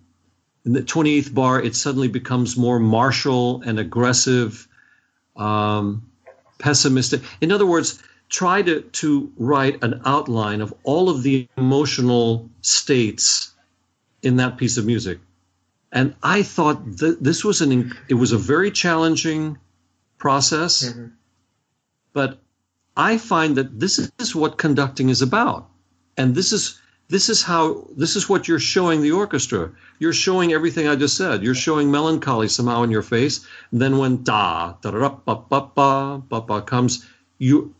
[0.64, 4.68] in the 28th bar, it suddenly becomes more martial and aggressive,
[5.36, 6.10] um,
[6.58, 7.22] pessimistic.
[7.40, 13.52] In other words, try to, to write an outline of all of the emotional states
[14.22, 15.18] in that piece of music.
[15.92, 19.56] And I thought that this was an it was a very challenging
[20.18, 21.12] process, Mhm.
[22.12, 22.38] but
[22.96, 25.68] I find that this is what conducting is about,
[26.16, 29.70] and this is this is how this is what you're showing the orchestra.
[29.98, 31.42] You're showing everything I just said.
[31.42, 33.40] You're showing melancholy somehow in your face.
[33.72, 37.06] And then when da da da ba ba ba ba ba comes,
[37.38, 37.74] you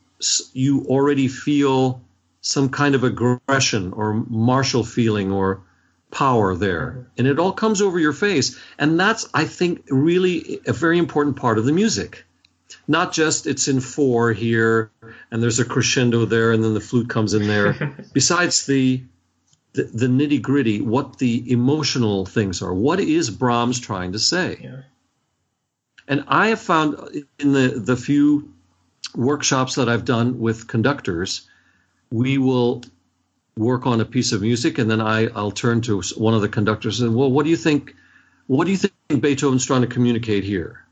[0.53, 2.03] you already feel
[2.41, 5.63] some kind of aggression or martial feeling or
[6.11, 7.07] power there.
[7.19, 8.59] And it all comes over your face.
[8.79, 12.25] And that's i think really a very important part of the music.
[12.87, 14.91] Not just it's in four here
[15.31, 17.97] and there's a crescendo there and then the flute comes in there.
[18.13, 19.03] Besides the
[19.75, 22.73] the, the nitty gritty what the emotional things are.
[22.73, 24.59] What is brahms trying to say?
[24.63, 24.83] Yeah.
[26.09, 26.97] and i have found
[27.39, 28.55] in the the few
[29.15, 31.49] workshops that i've done with conductors
[32.11, 32.83] we will
[33.57, 36.49] work on a piece of music and then I, i'll turn to one of the
[36.49, 37.95] conductors and well what do you think
[38.47, 40.83] what do you think beethoven's trying to communicate here?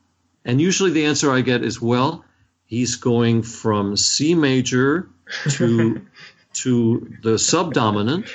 [0.45, 2.25] And usually the answer i get is well
[2.67, 5.09] he's going from c major
[5.51, 6.03] to
[6.55, 8.29] to the subdominant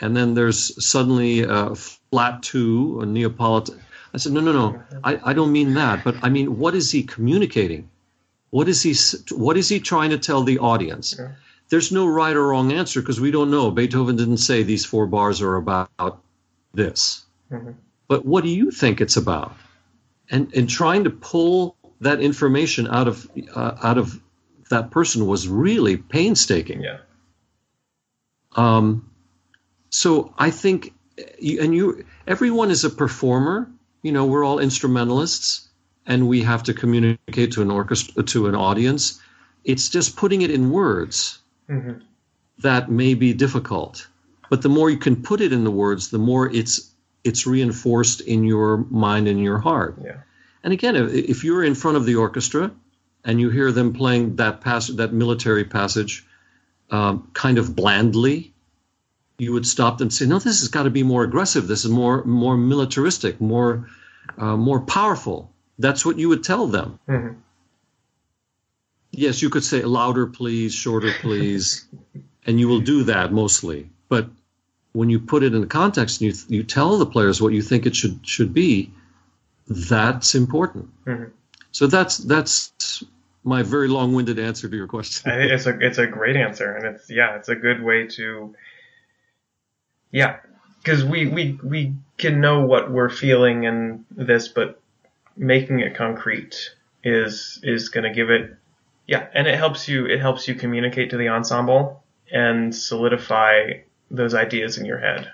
[0.00, 3.80] and then there's suddenly a flat two a neapolitan.
[4.14, 4.82] I said no no no.
[5.04, 7.88] I, I don't mean that but i mean what is he communicating
[8.50, 8.94] what is he
[9.34, 11.32] what is he trying to tell the audience Yeah.
[11.68, 15.06] there's no right or wrong answer because we don't know beethoven didn't say these four
[15.06, 16.22] bars are about
[16.74, 17.74] this Mhm.
[18.08, 19.56] but what do you think it's about
[20.30, 24.20] and and trying to pull that information out of uh, out of
[24.70, 26.98] that person was really painstaking Yeah.
[28.56, 29.10] um,
[29.90, 33.68] so I think, and you, everyone is a performer.
[34.02, 35.68] You know, we're all instrumentalists,
[36.06, 39.20] and we have to communicate to an orchestra, to an audience.
[39.64, 41.38] It's just putting it in words
[41.68, 42.00] Mhm.
[42.62, 44.06] that may be difficult.
[44.48, 46.90] But the more you can put it in the words, the more it's
[47.22, 49.94] it's reinforced in your mind and your heart.
[50.02, 50.16] Yeah.
[50.64, 52.70] And again, if, if you're in front of the orchestra
[53.24, 56.24] and you hear them playing that passage, that military passage,
[56.90, 58.54] um, kind of blandly,
[59.38, 61.68] you would stop them and say, "No, this has got to be more aggressive.
[61.68, 63.86] This is more more militaristic, more
[64.38, 66.98] uh, more powerful." That's what you would tell them.
[67.08, 67.36] Mhm.
[69.12, 71.88] Yes, you could say louder, please, shorter, please,
[72.46, 73.90] and you will do that mostly.
[74.08, 74.28] But
[74.92, 77.62] when you put it in the context and you you tell the players what you
[77.62, 78.92] think it should should be,
[79.68, 80.90] that's important.
[81.06, 81.30] Mhm.
[81.72, 83.02] So that's that's
[83.42, 85.30] my very long-winded answer to your question.
[85.30, 88.54] It's a it's a great answer, and it's yeah, it's a good way to
[90.12, 90.40] yeah,
[90.82, 94.79] because we we we can know what we're feeling in this, but
[95.36, 96.70] making it concrete
[97.02, 98.56] is is going to give it
[99.10, 103.72] yeah, and it helps you it helps you communicate to the ensemble and solidify
[104.08, 105.28] those ideas in your head,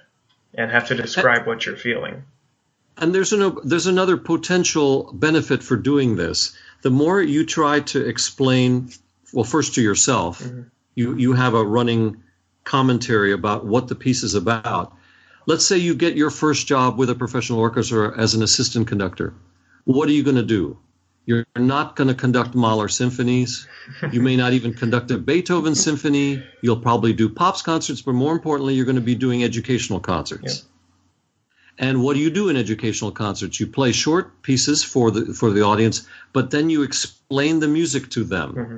[0.54, 2.24] and have to describe what you're feeling.
[2.96, 6.56] And there's an there's another potential benefit for doing this.
[6.80, 8.90] The more you try to explain,
[9.34, 10.62] well, first to yourself, mm-hmm.
[10.94, 12.22] you you have a running
[12.64, 14.96] commentary about what the piece is about.
[15.44, 19.34] Let's say you get your first job with a professional orchestra as an assistant conductor.
[19.86, 20.78] What are you going to do?
[21.26, 23.66] You're not going to conduct Mahler symphonies.
[24.12, 26.42] You may not even conduct a Beethoven symphony.
[26.60, 30.66] You'll probably do pops concerts, but more importantly, you're going to be doing educational concerts.
[31.78, 33.60] And what do you do in educational concerts?
[33.60, 38.10] You play short pieces for the for the audience, but then you explain the music
[38.10, 38.54] to them.
[38.54, 38.76] Mm-hmm.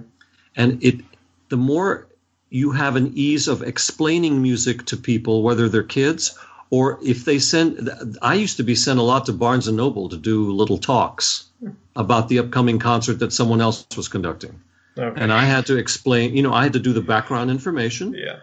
[0.56, 1.00] And it
[1.48, 2.08] the more
[2.50, 6.38] you have an ease of explaining music to people, whether they're kids
[6.70, 7.90] or if they send
[8.20, 11.48] I used to be sent a lot to Barnes and Noble to do little talks
[11.96, 14.60] about the upcoming concert that someone else was conducting.
[14.96, 15.20] Okay.
[15.20, 18.14] And I had to explain, you know, I had to do the background information.
[18.14, 18.40] Yeah.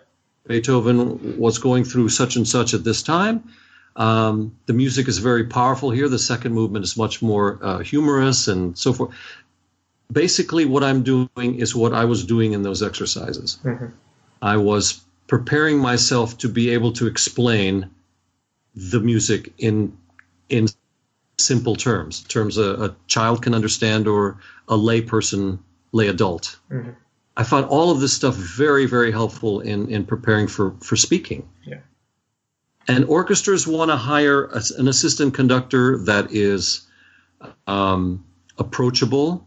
[0.47, 3.43] Beethoven was going through such and such at this time.
[3.95, 6.09] Um, the music is very powerful here.
[6.09, 9.15] The second movement is much more uh, humorous and so forth.
[10.11, 13.57] Basically, what I'm doing is what I was doing in those exercises.
[13.63, 13.87] Mm-hmm.
[14.41, 17.89] I was preparing myself to be able to explain
[18.75, 19.97] the music in
[20.49, 20.67] in
[21.37, 25.59] simple terms, terms a, a child can understand or a lay person,
[25.91, 26.57] lay adult.
[26.71, 26.91] Mm-hmm.
[27.37, 31.49] I found all of this stuff very, very helpful in, in preparing for, for speaking.
[31.65, 31.79] Yeah.
[32.87, 36.87] And orchestras want to hire a, an assistant conductor that is
[37.67, 38.23] um,
[38.57, 39.45] approachable,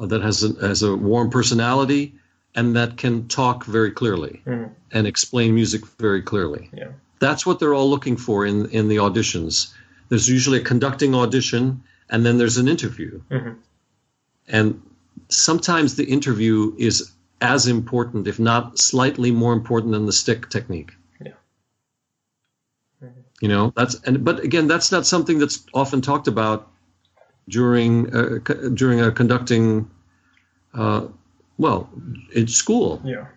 [0.00, 2.14] uh, that has a, has a warm personality,
[2.56, 4.72] and that can talk very clearly mm-hmm.
[4.90, 6.70] and explain music very clearly.
[6.72, 6.88] Yeah.
[7.24, 9.72] That's what they're all looking for in, in the auditions.
[10.10, 13.22] There's usually a conducting audition, and then there's an interview.
[13.30, 13.52] Mm-hmm.
[14.46, 14.82] And
[15.30, 20.92] sometimes the interview is as important, if not slightly more important, than the stick technique.
[21.18, 21.32] Yeah.
[23.02, 23.20] Mm-hmm.
[23.40, 26.70] You know, that's and but again, that's not something that's often talked about
[27.48, 28.38] during uh,
[28.74, 29.90] during a conducting.
[30.74, 31.06] Uh,
[31.56, 31.88] well,
[32.34, 33.00] in school.
[33.02, 33.28] Yeah.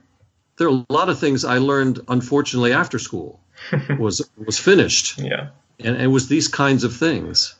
[0.57, 3.39] There are a lot of things I learned, unfortunately, after school
[3.99, 5.19] was was finished.
[5.19, 5.49] Yeah
[5.79, 7.55] and it was these kinds of things.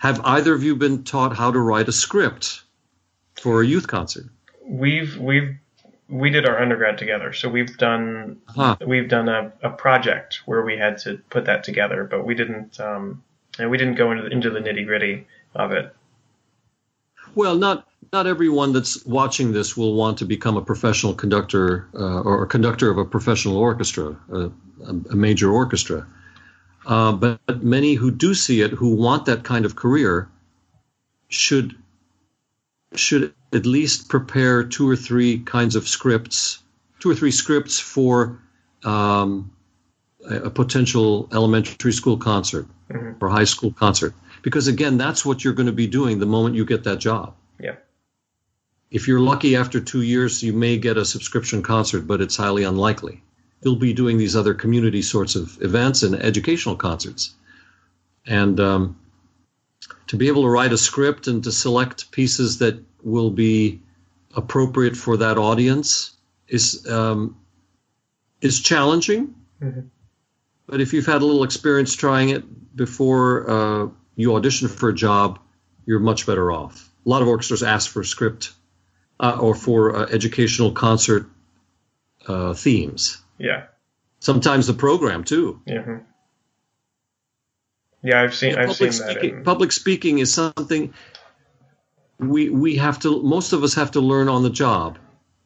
[0.00, 2.62] Have either of you been taught how to write a script
[3.34, 4.26] for a youth concert?
[4.64, 5.56] We've we've
[6.08, 8.76] we did our undergrad together, so we've done huh.
[8.86, 12.80] we've done a, a project where we had to put that together, but we didn't
[12.80, 13.22] um,
[13.58, 15.94] and we didn't go into the, into the nitty gritty of it.
[17.34, 22.22] Well, not not everyone that's watching this will want to become a professional conductor uh,
[22.22, 24.50] or a conductor of a professional orchestra, a,
[24.84, 26.06] a major orchestra.
[26.86, 30.28] Uh, but, but many who do see it, who want that kind of career,
[31.28, 31.76] should
[32.94, 36.60] should at least prepare two or three kinds of scripts,
[36.98, 38.40] two or three scripts for
[38.84, 39.52] um,
[40.28, 43.24] a, a, potential elementary school concert mm-hmm.
[43.24, 44.14] or high school concert.
[44.42, 47.34] Because again, that's what you're going to be doing the moment you get that job.
[47.58, 47.76] Yeah.
[48.90, 52.64] If you're lucky after two years, you may get a subscription concert, but it's highly
[52.64, 53.22] unlikely
[53.62, 57.34] you'll be doing these other community sorts of events and educational concerts.
[58.26, 58.98] And um,
[60.06, 63.80] to be able to write a script and to select pieces that will be
[64.34, 66.16] appropriate for that audience
[66.48, 67.36] is um,
[68.40, 69.34] is challenging.
[69.60, 69.80] Mm-hmm.
[70.66, 73.88] But if you've had a little experience trying it before uh,
[74.20, 75.38] you audition for a job,
[75.86, 76.88] you're much better off.
[77.06, 78.52] A lot of orchestras ask for script
[79.18, 81.26] uh, or for uh, educational concert
[82.26, 83.22] uh, themes.
[83.38, 83.64] Yeah.
[84.18, 85.60] Sometimes the program too.
[85.66, 85.96] Mm-hmm.
[88.02, 88.56] Yeah, I've seen.
[88.56, 89.38] I've seen speaking, that.
[89.38, 89.44] In...
[89.44, 90.94] Public speaking is something
[92.18, 93.22] we we have to.
[93.22, 94.98] Most of us have to learn on the job,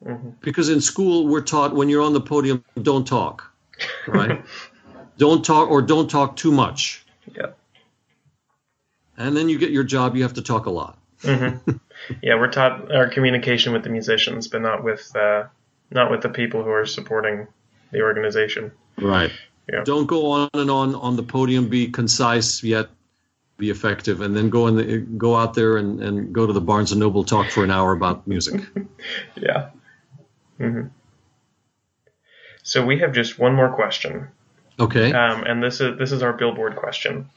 [0.05, 0.31] mm-hmm.
[0.41, 3.51] because in school we're taught when you're on the podium, don't talk,
[4.07, 4.45] right?
[5.19, 7.04] don't talk or don't talk too much.
[9.17, 10.99] And then you get your job, you have to talk a lot.
[11.23, 11.71] mm-hmm.
[12.23, 15.45] Yeah, we're taught our communication with the musicians, but not with uh,
[15.91, 17.47] not with the people who are supporting
[17.93, 18.73] the organization.
[18.99, 19.31] Right.
[19.73, 19.85] Yeah.
[19.85, 21.69] Don't go on and on on the podium.
[21.69, 22.91] Be concise yet
[23.57, 26.61] be effective, and then go in the, go out there and, and go to the
[26.61, 28.61] Barnes and Noble talk for an hour about music.
[29.37, 29.71] yeah.
[30.59, 30.89] Mm-hmm.
[32.63, 34.29] So we have just one more question.
[34.81, 35.13] Okay.
[35.13, 37.31] Um, and this is this is our billboard question.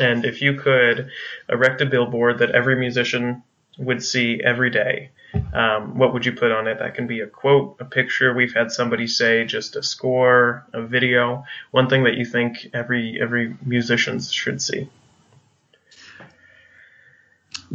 [0.00, 1.10] And if you could
[1.48, 3.42] erect a billboard that every musician
[3.78, 5.10] would see every day,
[5.52, 6.78] um, what would you put on it?
[6.78, 8.32] That can be a quote, a picture.
[8.32, 11.44] We've had somebody say just a score, a video.
[11.70, 14.88] One thing that you think every every musician should see.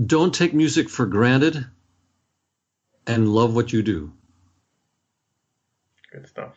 [0.06, 1.66] Don't take music for granted,
[3.06, 4.14] and love what you do.
[6.12, 6.54] Good stuff.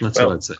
[0.00, 0.54] That's well, what I'd say.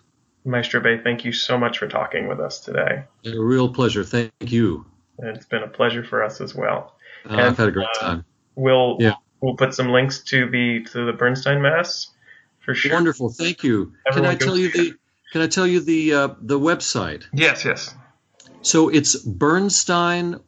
[0.47, 3.02] Maestro Bay, thank you so much for talking with us today.
[3.24, 4.05] A real pleasure.
[4.05, 4.86] Thank you.
[5.18, 6.94] It's been a pleasure for us as well.
[7.28, 8.24] Uh, and, I've had a great uh, time.
[8.55, 9.14] We'll yeah.
[9.40, 12.12] we'll put some links to the to the Bernstein Mass
[12.60, 12.93] for sure.
[12.93, 13.31] Wonderful.
[13.31, 13.93] Thank you.
[14.06, 14.94] Everyone can I tell you the
[15.32, 17.24] Can I tell you the uh, the website?
[17.32, 17.64] Yes.
[17.64, 17.94] Yes.
[18.62, 20.39] So it's Bernstein,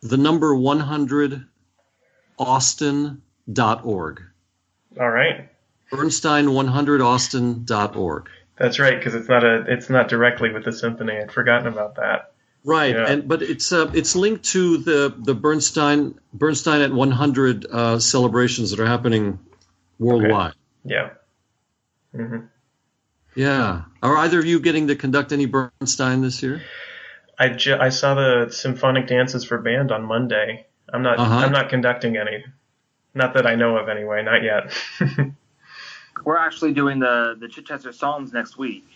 [0.00, 1.44] the number one hundred,
[2.38, 4.22] Austin.org.
[5.00, 5.50] All right.
[5.92, 8.28] Bernstein100austin.org.
[8.56, 11.16] That's right, because it's not a it's not directly with the symphony.
[11.16, 12.32] I'd forgotten about that.
[12.64, 13.10] Right, yeah.
[13.10, 18.70] and but it's uh, it's linked to the the Bernstein Bernstein at 100 uh, celebrations
[18.70, 19.38] that are happening
[19.98, 20.50] worldwide.
[20.50, 20.94] Okay.
[20.94, 21.10] Yeah.
[22.14, 22.46] Mm-hmm.
[23.34, 23.82] Yeah.
[24.02, 26.62] Are either of you getting to conduct any Bernstein this year?
[27.38, 30.66] I, ju- I saw the symphonic dances for band on Monday.
[30.92, 31.34] I'm not uh-huh.
[31.34, 32.44] I'm not conducting any.
[33.14, 34.72] Not that I know of anyway, not yet.
[36.24, 38.86] We're actually doing the the Chichester Psalms next week.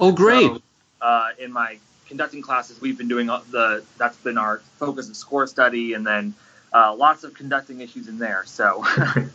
[0.00, 0.50] Oh, great!
[0.50, 0.62] So,
[1.00, 5.46] uh, in my conducting classes, we've been doing the that's been our focus of score
[5.46, 6.34] study, and then
[6.72, 8.44] uh, lots of conducting issues in there.
[8.46, 9.28] So, I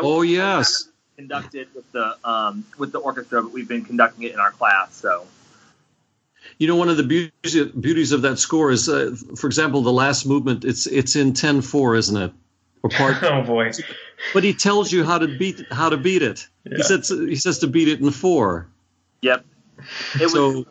[0.00, 4.40] oh yes, conducted with the um, with the orchestra, but we've been conducting it in
[4.40, 4.94] our class.
[4.94, 5.26] So.
[6.56, 9.92] You know, one of the beauties, beauties of that score is, uh, for example, the
[9.92, 10.64] last movement.
[10.64, 12.32] It's it's in ten four, isn't it?
[12.82, 13.16] Or part.
[13.22, 13.70] oh boy!
[14.34, 16.46] But he tells you how to beat how to beat it.
[16.64, 16.76] Yeah.
[16.78, 18.66] He says he says to beat it in four.
[19.22, 19.44] Yep.
[20.20, 20.64] It so, was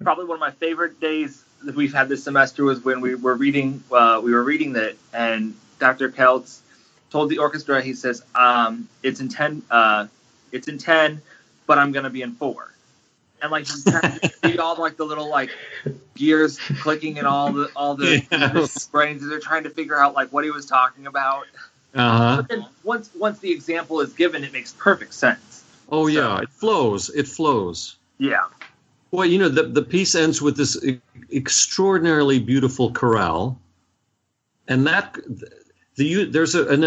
[0.00, 3.34] probably one of my favorite days that we've had this semester was when we were
[3.34, 6.10] reading uh, we were reading that and Dr.
[6.10, 6.60] Keltz
[7.10, 10.06] told the orchestra he says um, it's in ten uh,
[10.52, 11.22] it's in ten
[11.66, 12.74] but I'm gonna be in four
[13.44, 13.66] and like
[14.44, 15.50] you all like the little like
[16.14, 18.86] gears clicking and all the all the, yes.
[18.86, 21.46] the brains they're trying to figure out like what he was talking about.
[21.94, 22.36] Uh-huh.
[22.36, 25.64] But then once once the example is given, it makes perfect sense.
[25.90, 27.10] Oh so, yeah, it flows.
[27.10, 27.96] It flows.
[28.18, 28.44] Yeah.
[29.10, 30.84] Well, you know the the piece ends with this
[31.32, 33.60] extraordinarily beautiful chorale,
[34.66, 35.16] and that
[35.96, 36.82] the there's a, an,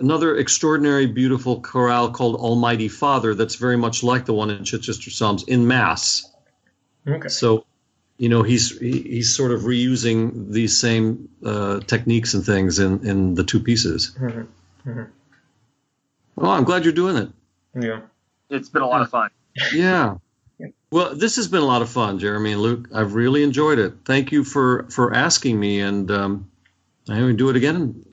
[0.00, 5.10] another extraordinary beautiful chorale called Almighty Father that's very much like the one in Chichester
[5.10, 6.28] Psalms in Mass.
[7.06, 7.28] Okay.
[7.28, 7.64] So,
[8.18, 13.06] you know, he's he, he's sort of reusing these same uh, techniques and things in
[13.06, 14.14] in the two pieces.
[14.18, 14.90] Mm-hmm.
[14.90, 15.02] Mm-hmm.
[16.36, 17.28] Well, I'm glad you're doing it.
[17.80, 18.00] Yeah,
[18.50, 19.30] it's been a lot of fun.
[19.72, 20.16] Yeah.
[20.90, 22.88] Well, this has been a lot of fun, Jeremy and Luke.
[22.94, 23.94] I've really enjoyed it.
[24.04, 26.50] Thank you for for asking me, and um,
[27.08, 28.04] I to do it again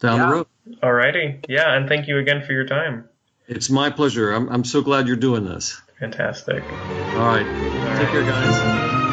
[0.00, 0.26] down yeah.
[0.26, 0.46] the road.
[0.82, 3.08] Alrighty, yeah, and thank you again for your time.
[3.46, 4.32] It's my pleasure.
[4.32, 5.80] I'm I'm so glad you're doing this.
[6.00, 6.62] Fantastic.
[6.64, 8.08] All right, All take right.
[8.10, 9.03] care, guys.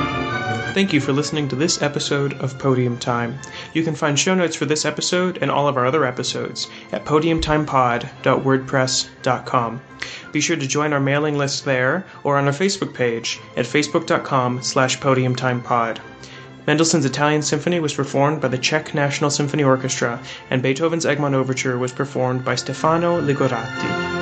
[0.74, 3.38] Thank you for listening to this episode of Podium Time.
[3.74, 7.04] You can find show notes for this episode and all of our other episodes at
[7.04, 9.82] podiumtimepod.wordpress.com.
[10.32, 14.64] Be sure to join our mailing list there or on our Facebook page at facebook.com
[14.64, 15.98] slash podiumtimepod.
[16.66, 21.78] Mendelssohn's Italian Symphony was performed by the Czech National Symphony Orchestra, and Beethoven's Egmont Overture
[21.78, 24.21] was performed by Stefano Ligoratti.